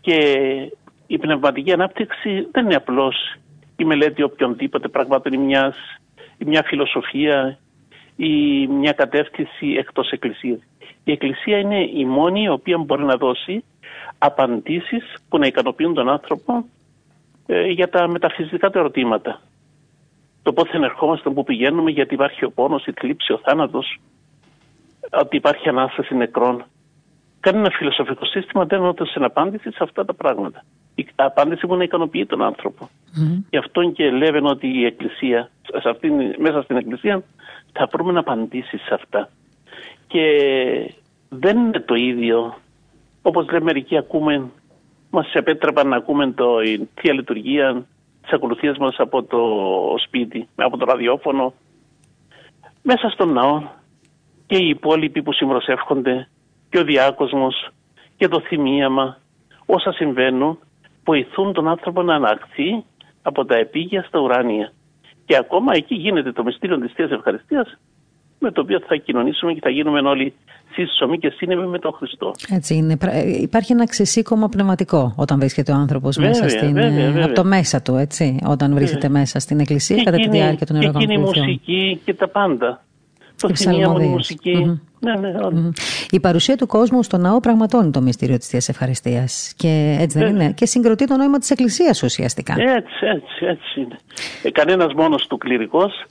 [0.00, 0.16] Και
[1.06, 3.34] η πνευματική ανάπτυξη δεν είναι απλώς
[3.76, 5.76] η μελέτη οποιονδήποτε πραγμάτων ή μιας,
[6.38, 7.58] ή μια φιλοσοφία
[8.16, 10.58] ή μια κατεύθυνση εκτός εκκλησίας.
[11.04, 13.64] Η Εκκλησία είναι η μόνη η οποία μπορεί να δώσει
[14.18, 16.64] απαντήσεις που να ικανοποιούν τον άνθρωπο
[17.46, 19.40] ε, για τα μεταφυσικά του ερωτήματα.
[20.42, 24.00] Το πότε ερχόμαστε, που πηγαίνουμε, γιατί υπάρχει ο πόνος, η θλίψη, ο θάνατος,
[25.10, 26.64] ότι υπάρχει ανάσταση νεκρών.
[27.40, 30.64] Κανένα φιλοσοφικό σύστημα δεν έδωσε απάντηση σε αυτά τα πράγματα.
[30.94, 32.88] Η απάντηση μου να ικανοποιεί τον άνθρωπο.
[33.16, 33.42] Mm.
[33.50, 37.22] Γι' αυτό και λέμε ότι η Εκκλησία, σε αυτή, μέσα στην Εκκλησία,
[37.72, 39.28] θα βρούμε να απαντήσει σε αυτά.
[40.06, 40.24] Και
[41.28, 42.54] δεν είναι το ίδιο.
[43.22, 44.50] Όπως λέμε, μερικοί ακούμε,
[45.10, 47.86] μας επέτρεπαν να ακούμε το, η θεία λειτουργία,
[48.22, 49.40] τις ακολουθίες μας από το
[50.06, 51.52] σπίτι, από το ραδιόφωνο.
[52.82, 53.62] Μέσα στον ναό
[54.46, 56.28] και οι υπόλοιποι που συμμροσεύχονται
[56.70, 57.68] και ο διάκοσμος
[58.16, 59.18] και το θυμίαμα,
[59.66, 60.58] όσα συμβαίνουν,
[61.04, 62.84] βοηθούν τον άνθρωπο να αναχθεί
[63.22, 64.72] από τα επίγεια στα ουράνια.
[65.24, 67.78] Και ακόμα εκεί γίνεται το μυστήριο της Θείας Ευχαριστίας
[68.42, 70.34] με το οποίο θα κοινωνήσουμε και θα γίνουμε όλοι
[70.72, 72.30] σύσσωμοι και σύνεμοι με τον Χριστό.
[72.50, 72.96] Έτσι είναι.
[73.40, 76.72] Υπάρχει ένα ξεσήκωμα πνευματικό όταν βρίσκεται ο άνθρωπος μέσα στην.
[76.72, 77.24] Βέβαια, ε, βέβαια.
[77.24, 78.38] Από το μέσα του, έτσι.
[78.46, 81.00] Όταν βρίσκεται μέσα στην Εκκλησία και κατά τη διάρκεια των ερωτών.
[81.00, 82.82] Και εκείνη η μουσική και τα πάντα
[83.48, 85.32] το η μουσικη Ναι, ναι,
[86.10, 90.28] Η παρουσία του κόσμου στο ναό πραγματώνει το μυστήριο της Θείας Ευχαριστίας και έτσι δεν
[90.28, 92.54] είναι και συγκροτεί το νόημα της Εκκλησίας ουσιαστικά.
[92.58, 93.98] Έτσι, έτσι, έτσι είναι.
[94.42, 96.04] Ε, κανένας μόνος του κληρικός,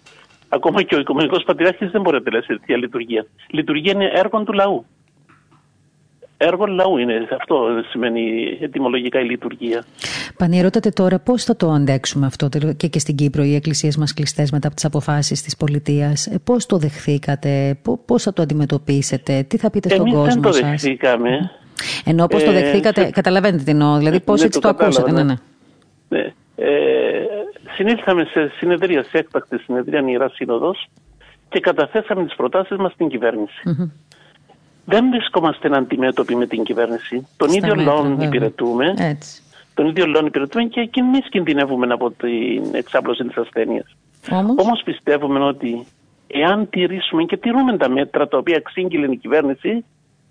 [0.53, 3.25] ακόμα και ο Οικουμενικός Πατριάρχης δεν μπορεί να τελέσει τέτοια λειτουργία.
[3.49, 4.85] Λειτουργία είναι έργο του λαού
[6.41, 7.27] έργο λαού είναι.
[7.39, 8.21] Αυτό σημαίνει
[8.61, 9.83] ετοιμολογικά η λειτουργία.
[10.37, 14.13] Πανή, ρωτάτε τώρα πώς θα το αντέξουμε αυτό και, και στην Κύπρο οι εκκλησίες μας
[14.13, 16.27] κλειστές μετά από τις αποφάσεις της πολιτείας.
[16.27, 20.41] Ε, πώς το δεχθήκατε, πώς θα το αντιμετωπίσετε, τι θα πείτε στον Εμείς κόσμο δεν
[20.41, 21.51] το δεχθήκαμε.
[22.05, 25.11] Ενώ πώς το ε, δεχθήκατε, καταλαβαίνετε τι εννοώ, δηλαδή πώς ναι, έτσι το, ακούσατε.
[25.11, 25.33] Ναι, ναι.
[26.09, 26.33] ναι.
[26.55, 26.67] Ε,
[27.75, 30.87] συνήλθαμε σε συνεδρία, σε έκτακτη συνεδρία Ιερά Σύνοδος
[31.49, 33.61] και καταθέσαμε τις προτάσεις μας στην κυβέρνηση
[34.85, 37.27] δεν βρισκόμαστε αντιμέτωποι με την κυβέρνηση.
[37.37, 38.93] Τον Στα ίδιο λόγο υπηρετούμε.
[38.97, 39.41] Έτσι.
[39.73, 43.95] Τον ίδιο λόγο υπηρετούμε και εμείς κινδυνεύουμε από την εξάπλωση της ασθένειας.
[44.31, 45.85] Όμως; Πιστεύουμε ότι
[46.27, 49.85] εάν τηρήσουμε και τηρούμε τα μέτρα τα οποία εξήγηλε η κυβέρνηση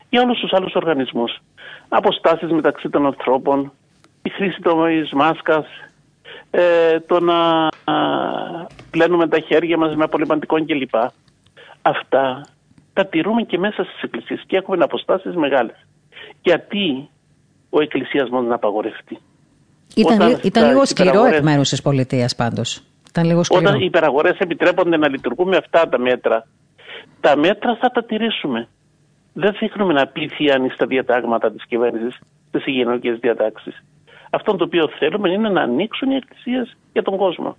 [0.09, 1.39] για όλους τους άλλους οργανισμούς,
[1.89, 3.73] αποστάσεις μεταξύ των ανθρώπων,
[4.23, 5.67] η χρήση τη μάσκας,
[6.51, 7.69] ε, το να
[8.91, 10.95] πλένουμε τα χέρια μας με απολυμαντικό κλπ.
[11.83, 12.47] Αυτά
[12.93, 15.87] τα τηρούμε και μέσα στις εκκλησίες και έχουμε αποστάσεις μεγάλες.
[16.43, 17.09] Γιατί
[17.71, 19.19] ο εκκλησιασμός να απαγορευτεί;
[19.97, 22.83] Ήταν, ήταν λίγο σκληρό εκ μέρου τη πολιτείας πάντως.
[23.09, 23.69] Ήταν λίγο σκληρό.
[23.69, 26.47] Όταν οι υπεραγορές επιτρέπονται να λειτουργούν με αυτά τα μέτρα,
[27.21, 28.69] τα μέτρα θα τα τηρήσουμε.
[29.33, 30.45] Δεν δείχνουμε να πείθει
[30.75, 32.19] στα διατάγματα της κυβέρνησης,
[32.51, 33.83] τις υγειονομικές διατάξεις.
[34.31, 37.57] Αυτό το οποίο θέλουμε είναι να ανοίξουν οι εκκλησίες για τον κόσμο.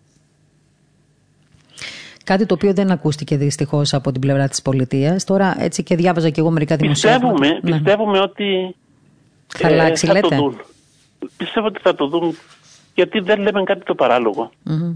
[2.23, 5.23] Κάτι το οποίο δεν ακούστηκε δυστυχώς από την πλευρά της πολιτείας.
[5.23, 7.33] Τώρα έτσι και διάβαζα και εγώ μερικά δημοσιεύματα.
[7.33, 7.77] Πιστεύουμε, ναι.
[7.77, 8.75] πιστεύουμε ότι.
[9.47, 10.61] Θα ε, αλλάξει, θα λέτε; Το δουν.
[11.37, 12.37] Πιστεύω ότι θα το δουν
[12.95, 14.51] γιατί δεν λέμε κάτι το παράλογο.
[14.69, 14.95] Mm-hmm.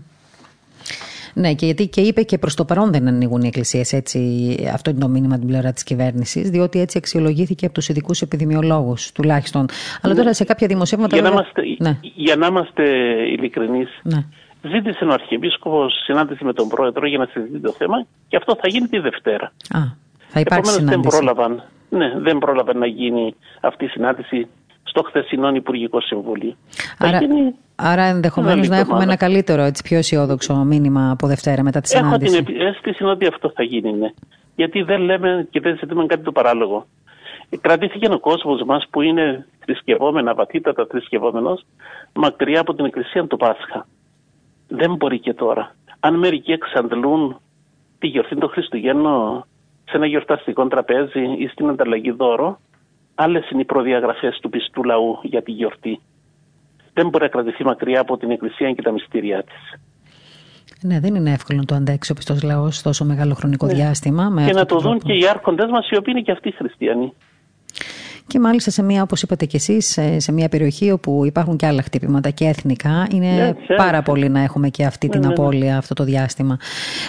[1.38, 4.19] Ναι, και γιατί και είπε και προς το παρόν δεν ανοίγουν οι εκκλησίες έτσι.
[4.73, 9.11] Αυτό είναι το μήνυμα την πλευρά της κυβέρνησης, διότι έτσι αξιολογήθηκε από τους ειδικούς επιδημιολόγους
[9.11, 9.65] τουλάχιστον.
[10.01, 10.19] Αλλά ναι.
[10.19, 11.15] τώρα σε κάποια δημοσιεύματα.
[11.15, 11.99] Για, να, είμαστε, ναι.
[12.01, 12.83] για να είμαστε
[13.31, 14.25] ειλικρινείς, ναι.
[14.61, 18.67] Ζήτησε ο Αρχιεπίσκοπος συνάντηση με τον Πρόεδρο για να συζητήσει το θέμα και αυτό θα
[18.67, 19.45] γίνει τη Δευτέρα.
[19.69, 19.79] Α,
[20.27, 24.47] θα υπάρξει Επομένως, δεν πρόλαβαν, ναι, δεν πρόλαβαν να γίνει αυτή η συνάντηση
[24.83, 26.55] στο χθεσινό Υπουργικό Συμβούλιο.
[26.97, 27.53] Άρα, γίνει...
[27.76, 32.36] άρα ενδεχομένως να έχουμε ένα καλύτερο, έτσι, πιο αισιόδοξο μήνυμα από Δευτέρα μετά τη συνάντηση.
[32.36, 34.09] Έχω την αίσθηση ότι αυτό θα γίνει, ναι.
[34.55, 36.86] Γιατί δεν λέμε και δεν ζητούμε κάτι το παράλογο.
[37.61, 41.65] Κρατήθηκε ο κόσμος μας που είναι θρησκευόμενα, βαθύτατα θρησκευόμενος,
[42.13, 43.88] μακριά από την Εκκλησία του Πάσχα.
[44.67, 45.76] Δεν μπορεί και τώρα.
[45.99, 47.39] Αν μερικοί εξαντλούν
[47.99, 49.45] τη γιορτή των Χριστουγέννων
[49.84, 52.59] σε ένα γιορταστικό τραπέζι ή στην ανταλλαγή δώρο,
[53.15, 55.99] άλλες είναι οι προδιαγραφές του πιστού λαού για τη γιορτή.
[56.95, 59.79] Δεν μπορεί να κρατηθεί μακριά από την Εκκλησία και τα μυστήριά της.
[60.81, 63.73] Ναι, δεν είναι εύκολο να το αντέξει ο πιστός λαός τόσο μεγάλο χρονικό ναι.
[63.73, 64.29] διάστημα.
[64.29, 67.13] Με και να το δουν και οι άρχοντες μας, οι οποίοι είναι και αυτοί χριστιανοί
[68.28, 71.82] και μάλιστα σε μια, όπως είπατε και εσείς, σε μια περιοχή όπου υπάρχουν και άλλα
[71.82, 73.07] χτυπήματα και εθνικά.
[73.11, 76.57] Είναι ναι, πάρα πολύ να έχουμε και αυτή την ναι, ναι, απώλεια αυτό το διάστημα.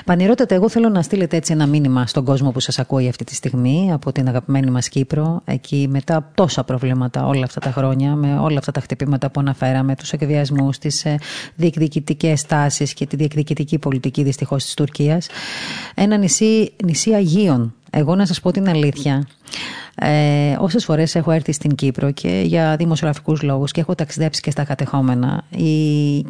[0.05, 3.35] Πανηρώτατε, εγώ θέλω να στείλετε έτσι ένα μήνυμα στον κόσμο που σας ακούει αυτή τη
[3.35, 8.39] στιγμή από την αγαπημένη μας Κύπρο, εκεί μετά τόσα προβλήματα όλα αυτά τα χρόνια, με
[8.39, 11.19] όλα αυτά τα χτυπήματα που αναφέραμε, τους εκβιασμούς, τις ε,
[11.55, 15.29] διεκδικητικές τάσεις και τη διεκδικητική πολιτική δυστυχώς της Τουρκίας.
[15.95, 17.75] Ένα νησί, νησί Αγίων.
[17.99, 19.26] Εγώ να σας πω την αλήθεια.
[19.99, 24.51] Ε, Όσες φορές έχω έρθει στην Κύπρο και για δημοσιογραφικούς λόγους και έχω ταξιδέψει και
[24.51, 25.44] στα κατεχόμενα,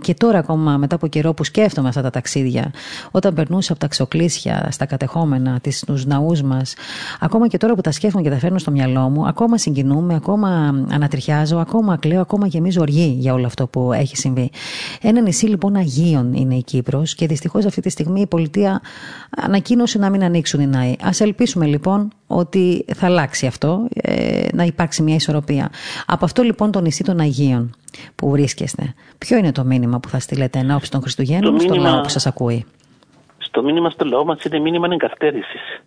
[0.00, 2.72] και τώρα ακόμα μετά από καιρό που σκέφτομαι αυτά τα ταξίδια,
[3.10, 6.74] όταν περνούσα από τα ξοκλήσια στα κατεχόμενα, στου ναούς μας,
[7.20, 10.48] ακόμα και τώρα που τα σκέφτομαι και τα φέρνω στο μυαλό μου, ακόμα συγκινούμε, ακόμα
[10.90, 14.50] ανατριχιάζω, ακόμα κλαίω, ακόμα γεμίζω οργή για όλο αυτό που έχει συμβεί.
[15.00, 18.80] Ένα νησί λοιπόν Αγίων είναι η Κύπρος και δυστυχώς αυτή τη στιγμή η πολιτεία
[19.36, 20.90] ανακοίνωσε να μην ανοίξουν οι ναοί.
[20.90, 25.70] Α ελπίσουμε λοιπόν ότι θα αλλάξει αυτό, ε, να υπάρξει μια ισορροπία.
[26.06, 27.74] Από αυτό λοιπόν το νησί των Αγίων
[28.14, 32.00] που βρίσκεστε, ποιο είναι το μήνυμα που θα στείλετε εν ώψη των Χριστουγέννων στον λαό
[32.00, 32.64] που σας ακούει;
[33.38, 35.82] Στο μήνυμα στο λαό μας είναι μήνυμα εγκαυτέρησης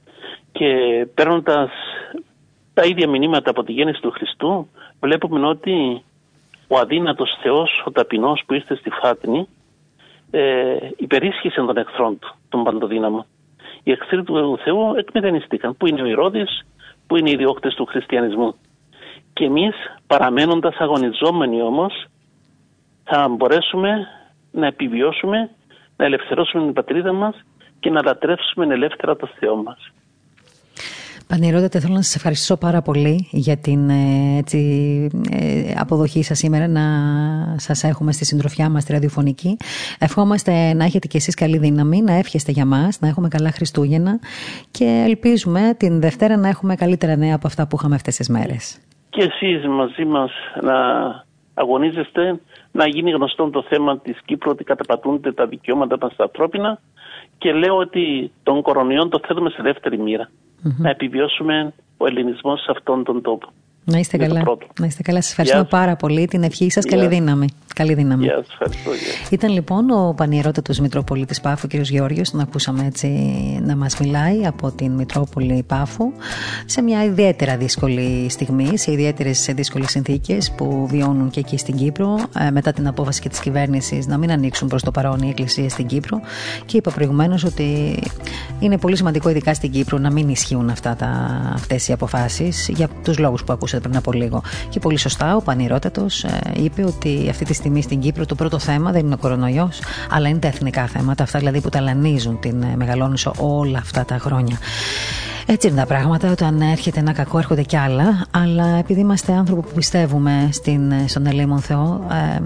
[0.52, 0.66] και
[1.14, 1.70] παίρνοντας
[2.74, 4.68] τα ίδια μηνύματα από τη γέννηση του Χριστού
[5.00, 6.04] βλέπουμε ότι
[6.68, 9.48] ο αδύνατος Θεός, ο ταπεινός που είστε στη Φάτνη
[10.32, 13.26] ε, υπερίσχυσε των εχθρών του, τον παντοδύναμο
[13.84, 15.78] οι εχθροί του Θεού εκμετανιστήκαν.
[15.78, 16.66] Πού είναι ο Ηρώδης,
[17.08, 18.56] πού είναι οι διώκτες του χριστιανισμού.
[19.34, 19.76] Και εμείς
[20.08, 22.06] παραμένοντας αγωνιζόμενοι όμως
[23.04, 24.08] θα μπορέσουμε
[24.52, 25.50] να επιβιώσουμε,
[25.98, 27.36] να ελευθερώσουμε την πατρίδα μας
[27.80, 29.92] και να λατρεύσουμε ελεύθερα το Θεό μας.
[31.34, 34.60] Πανηρώτατε, θέλω να σας ευχαριστήσω πάρα πολύ για την ε, έτσι,
[35.32, 36.86] ε, αποδοχή σας σήμερα να
[37.58, 39.58] σας έχουμε στη συντροφιά μας τη ραδιοφωνική.
[40.00, 44.20] Ευχόμαστε να έχετε κι εσείς καλή δύναμη, να εύχεστε για μας, να έχουμε καλά Χριστούγεννα
[44.72, 48.80] και ελπίζουμε την Δευτέρα να έχουμε καλύτερα νέα από αυτά που είχαμε αυτές τις μέρες.
[49.10, 50.78] Και εσείς μαζί μας να
[51.54, 52.40] αγωνίζεστε
[52.72, 56.80] να γίνει γνωστό το θέμα της Κύπρου ότι καταπατούνται τα δικαιώματα μας στα ανθρώπινα
[57.38, 60.30] και λέω ότι τον κορονοϊό το θέλουμε σε δεύτερη μοίρα
[60.78, 63.52] να επιβιώσουμε ο ελληνισμός σε αυτόν τον τόπο.
[63.92, 64.44] Να είστε καλά.
[64.80, 65.22] Να είστε καλά.
[65.22, 66.26] Σας ευχαριστώ πάρα πολύ.
[66.26, 66.86] Την ευχή σας.
[66.86, 67.48] Καλή δύναμη.
[67.76, 68.28] Καλή δύναμη.
[69.30, 71.74] Ήταν λοιπόν ο πανιερότατος Μητροπολίτης Πάφου, κ.
[71.74, 73.08] Γεώργιος, τον ακούσαμε έτσι
[73.64, 76.12] να μας μιλάει από την Μητρόπολη Πάφου
[76.66, 82.20] σε μια ιδιαίτερα δύσκολη στιγμή, σε ιδιαίτερες δύσκολες συνθήκες που βιώνουν και εκεί στην Κύπρο,
[82.40, 85.72] ε, μετά την απόφαση και της κυβέρνησης να μην ανοίξουν προς το παρόν οι εκκλησίες
[85.72, 86.22] στην Κύπρο.
[86.66, 88.00] Και είπα προηγουμένως ότι
[88.60, 90.72] είναι πολύ σημαντικό, ειδικά στην Κύπρο, να μην ισχύουν
[91.54, 94.42] αυτές οι αποφάσεις για τους λόγους που ακούσατε πριν από λίγο.
[94.70, 98.60] Και πολύ σωστά ο Πανηρότατος ε, είπε ότι αυτή τη στιγμή στην Κύπρο το πρώτο
[98.60, 102.62] θέμα δεν είναι ο κορονοϊός, αλλά είναι τα εθνικά θέματα, αυτά δηλαδή που ταλανίζουν την
[102.62, 104.58] ε, Μεγαλόνισο όλα αυτά τα χρόνια.
[105.46, 106.32] Έτσι είναι τα πράγματα.
[106.32, 108.26] Όταν έρχεται ένα κακό, έρχονται κι άλλα.
[108.32, 112.40] Αλλά επειδή είμαστε άνθρωποι που πιστεύουμε στην, ε, στον Ελίμον Θεό, ε,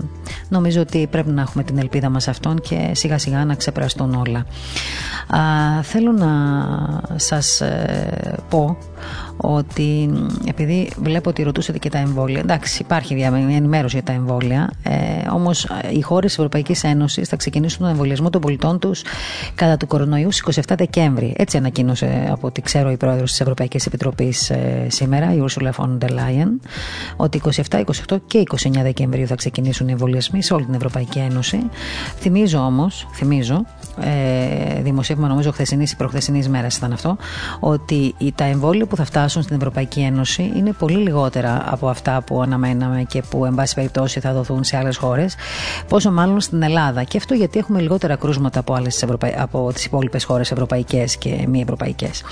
[0.50, 4.46] νομίζω ότι πρέπει να έχουμε την ελπίδα μας αυτόν και σιγά σιγά να ξεπεραστούν όλα.
[5.82, 6.32] θέλω να
[7.16, 7.62] σας
[8.50, 8.78] πω
[9.38, 10.10] ότι
[10.48, 14.94] επειδή βλέπω ότι ρωτούσατε και τα εμβόλια, εντάξει, υπάρχει μια ενημέρωση για τα εμβόλια, ε,
[15.34, 19.02] όμως οι χώρες της Ευρωπαϊκής Ένωσης θα ξεκινήσουν τον εμβολιασμό των πολιτών τους
[19.56, 21.34] κατά του κορονοϊού στις 27 Δεκέμβρη.
[21.38, 25.98] Έτσι ανακοίνωσε από ό,τι ξέρω η πρόεδρος της Ευρωπαϊκής Επιτροπής ε, σήμερα, η Ursula von
[26.00, 26.68] der Leyen,
[27.16, 31.60] ότι 27, 28 και 29 Δεκεμβρίου θα ξεκινήσουν οι εμβολιασμοί σε όλη την Ευρωπαϊκή Ένωση.
[32.20, 33.66] Θυμίζω όμως, θυμίζω,
[34.02, 37.18] ε, δημοσίευμα νομίζω χθεσινής ή προχθεσινής μέρας ήταν αυτό,
[37.60, 42.42] ότι τα εμβόλια που θα φτάσουν στην Ευρωπαϊκή Ένωση είναι πολύ λιγότερα από αυτά που
[42.42, 45.36] αναμέναμε και που, εν πάση περιπτώσει, θα δοθούν σε άλλες χώρες,
[45.88, 47.04] πόσο μάλλον στην Ελλάδα.
[47.04, 49.28] Και αυτό γιατί έχουμε λιγότερα κρούσματα από, άλλες Ευρωπα...
[49.38, 52.24] από τις υπόλοιπες χώρες ευρωπαϊκές και μη ευρωπαϊκές.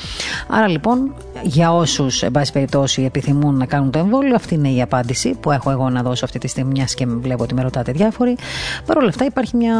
[0.47, 4.81] Άρα λοιπόν, για όσους, εν πάση περιπτώσει, επιθυμούν να κάνουν το εμβόλιο, αυτή είναι η
[4.81, 7.91] απάντηση που έχω εγώ να δώσω αυτή τη στιγμή, μιας και βλέπω ότι με ρωτάτε
[7.91, 8.37] διάφοροι.
[8.85, 9.75] Παρ' όλα αυτά, υπάρχει μια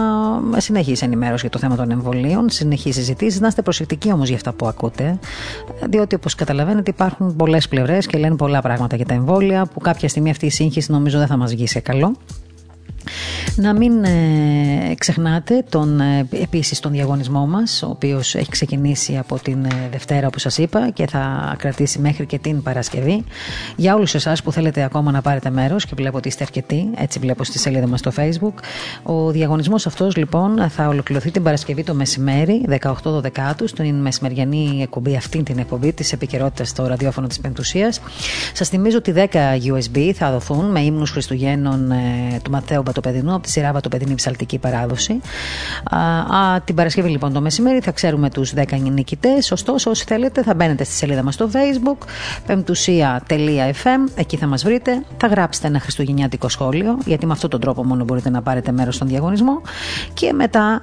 [0.57, 3.39] συνεχής ενημέρωση για το θέμα των εμβολίων, συνεχής συζητήσεις.
[3.39, 5.19] Να είστε προσεκτικοί όμως για αυτά που ακούτε,
[5.89, 10.09] διότι όπως καταλαβαίνετε, υπάρχουν πολλές πλευρές και λένε πολλά πράγματα για τα εμβόλια, που κάποια
[10.09, 12.15] στιγμή αυτή η σύγχυση νομίζω δεν θα μας βγει σε καλό.
[13.55, 19.39] Να μην ε, ξεχνάτε τον, ε, επίσης τον διαγωνισμό μας, ο οποίος έχει ξεκινήσει από
[19.39, 23.23] την ε, Δευτέρα όπως σας είπα και θα κρατήσει μέχρι και την Παρασκευή.
[23.75, 27.19] Για όλους εσάς που θέλετε ακόμα να πάρετε μέρος και βλέπω ότι είστε αρκετοί, έτσι
[27.19, 28.53] βλέπω στη σελίδα μας στο Facebook.
[29.03, 32.65] Ο διαγωνισμός αυτός λοιπόν θα ολοκληρωθεί την Παρασκευή το μεσημέρι,
[33.03, 33.21] 18-12
[33.65, 37.99] στην μεσημεριανή εκπομπή, αυτή την εκπομπή της επικαιρότητας στο ραδιόφωνο της Πεμπτουσίας.
[38.53, 41.93] Σας θυμίζω ότι 10 USB θα δοθούν με ύμνους Χριστουγέννων
[42.43, 45.21] του Μαθαίου Μπατοπεδινού από τη σειρά Βατοπεδινή Ψαλτική Παράδοση.
[45.91, 49.51] Α, την Παρασκευή λοιπόν το μεσημέρι θα ξέρουμε τους 10 νικητές.
[49.51, 52.05] Ωστόσο, όσοι θέλετε, θα μπαίνετε στη σελίδα μας στο Facebook,
[52.45, 54.11] πεμπτουσία.fm.
[54.15, 55.03] Εκεί θα μας βρείτε.
[55.17, 58.95] Θα γράψετε ένα χριστουγεννιάτικο σχόλιο, γιατί με αυτόν τον τρόπο μόνο μπορείτε να πάρετε μέρος
[58.95, 59.61] στον διαγωνισμό.
[60.13, 60.81] Και μετά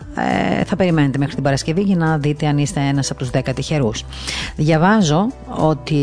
[0.61, 3.41] ε, θα περιμένετε μέχρι την Παρασκευή για να δείτε αν είστε ένας από τους 10
[3.55, 4.05] τυχερούς.
[4.57, 6.03] Διαβάζω ότι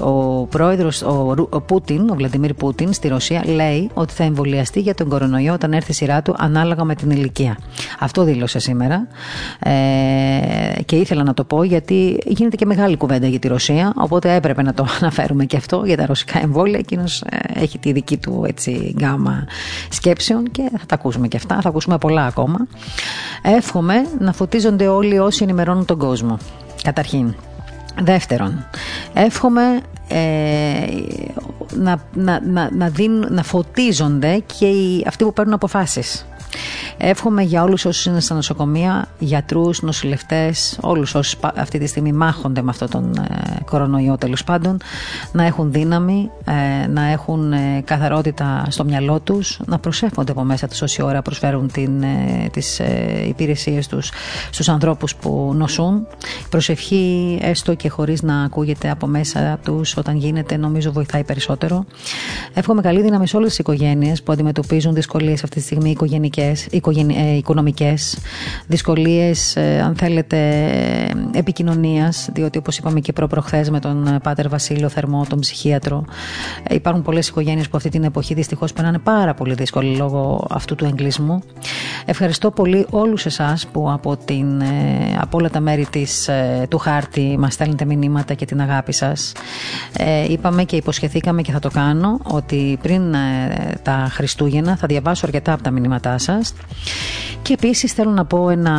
[0.00, 4.94] ο πρόεδρος, ο, ο Πούτιν, ο Βλαντιμίρ Πούτιν στη Ρωσία, λέει ότι θα εμβολιαστεί για
[4.94, 7.58] τον κορονοϊό όταν έρθει η σειρά του ανάλογα με την ηλικία.
[7.98, 9.06] Αυτό δήλωσε σήμερα
[9.58, 9.70] ε,
[10.86, 14.62] και ήθελα να το πω γιατί γίνεται και μεγάλη κουβέντα για τη Ρωσία οπότε έπρεπε
[14.62, 16.78] να το αναφέρουμε και αυτό για τα ρωσικά εμβόλια.
[16.78, 19.46] Εκείνος ε, έχει τη δική του έτσι, γκάμα
[19.90, 22.66] σκέψεων και θα τα ακούσουμε και αυτά, θα ακούσουμε πολλά ακόμα.
[23.42, 26.38] Εύχομαι να φωτίζονται όλοι όσοι ενημερώνουν τον κόσμο.
[26.82, 27.34] Καταρχήν.
[28.00, 28.66] Δεύτερον,
[29.14, 30.86] εύχομαι ε,
[31.74, 32.90] να, να, να, να,
[33.28, 36.26] να φωτίζονται και οι, αυτοί που παίρνουν αποφάσεις.
[36.98, 42.62] Εύχομαι για όλους όσους είναι στα νοσοκομεία, γιατρούς, νοσηλευτές, όλους όσοι αυτή τη στιγμή μάχονται
[42.62, 44.80] με αυτόν τον ε, κορονοϊό τέλος πάντων,
[45.32, 50.68] να έχουν δύναμη, ε, να έχουν ε, καθαρότητα στο μυαλό τους, να προσεύχονται από μέσα
[50.68, 52.04] τους όση ώρα προσφέρουν την,
[52.52, 52.80] τις
[53.28, 54.10] υπηρεσίες τους
[54.50, 56.06] στους ανθρώπους που νοσούν.
[56.50, 61.84] Προσευχή έστω και χωρίς να ακούγεται από μέσα τους όταν γίνεται νομίζω βοηθάει περισσότερο.
[62.54, 67.36] Εύχομαι καλή δύναμη σε όλες τις οικογένειες που αντιμετωπίζουν δυσκολίες αυτή τη στιγμή οικογενικές, ε,
[67.36, 68.18] οικονομικές,
[68.66, 70.38] δυσκολίες ε, αν θέλετε
[71.32, 76.04] επικοινωνίας διότι όπως είπαμε και προπροχθές με τον ε, Πάτερ Βασίλειο Θερμό, τον ψυχίατρο
[76.70, 80.84] υπάρχουν πολλές οικογένειες που αυτή την εποχή δυστυχώς περνάνε πάρα πολύ δύσκολη λόγω αυτού του
[80.84, 81.42] εγκλισμού.
[82.04, 84.62] Ευχαριστώ πολύ όλους εσάς που από, την,
[85.20, 86.30] από όλα τα μέρη της,
[86.68, 89.32] του χάρτη μας στέλνετε μηνύματα και την αγάπη σας.
[90.28, 93.14] είπαμε και υποσχεθήκαμε και θα το κάνω ότι πριν
[93.82, 96.54] τα Χριστούγεννα θα διαβάσω αρκετά από τα μηνύματά σας
[97.42, 98.72] και επίσης θέλω να πω ένα,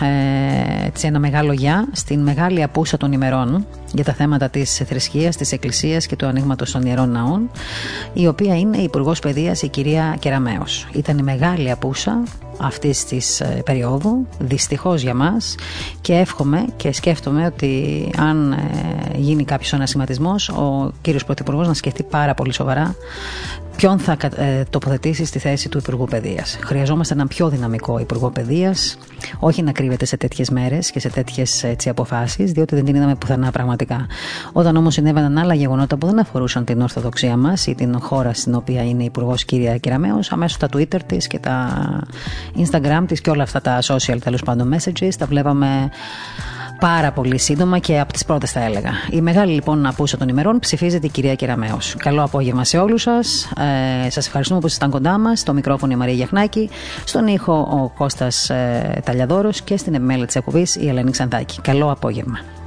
[0.00, 5.36] ε, έτσι, ένα μεγάλο γεια στην μεγάλη απούσα των ημερών για τα θέματα της θρησκείας,
[5.36, 7.50] της εκκλησίας και του ανοίγματος των ιερών ναών
[8.12, 10.88] η οποία είναι η Υπουργός Παιδείας η κυρία Κεραμέως.
[10.92, 12.22] Ήταν η μεγάλη απούσα
[12.60, 15.54] αυτής της ε, περίοδου, δυστυχώς για μας,
[16.00, 18.56] και εύχομαι και σκέφτομαι ότι αν ε,
[19.16, 22.94] γίνει κάποιος ανασηματισμό, ο κύριος Πρωθυπουργός να σκεφτεί πάρα πολύ σοβαρά
[23.80, 26.58] ποιον θα ε, τοποθετήσεις στη θέση του Υπουργού Παιδείας.
[26.64, 28.98] Χρειαζόμαστε έναν πιο δυναμικό Υπουργό Παιδείας,
[29.38, 33.50] όχι να κρύβεται σε τέτοιες μέρες και σε τέτοιες αποφάσεις, διότι δεν την είδαμε πουθενά
[33.50, 34.06] πραγματικά.
[34.52, 38.54] Όταν όμως συνέβαιναν άλλα γεγονότα που δεν αφορούσαν την Ορθοδοξία μας ή την χώρα στην
[38.54, 41.80] οποία είναι Υπουργός κυρία Κεραμέο, αμέσως τα Twitter της και τα
[42.56, 45.90] Instagram της και όλα αυτά τα social τέλος πάντων messages τα βλέπαμε
[46.80, 48.90] πάρα πολύ σύντομα και από τις πρώτες θα έλεγα.
[49.10, 51.78] Η μεγάλη λοιπόν απούσα των ημερών ψηφίζεται η κυρία Κεραμέο.
[51.96, 53.52] Καλό απόγευμα σε όλους σας.
[54.06, 55.40] Ε, σας ευχαριστούμε που ήσασταν κοντά μας.
[55.40, 56.70] Στο μικρόφωνο η Μαρία Γιαχνάκη,
[57.04, 61.60] στον ήχο ο Κώστας ε, Ταλιαδόρος και στην επιμέλεια της εκπομπής η Ελένη Ξανθάκη.
[61.60, 62.59] Καλό απόγευμα.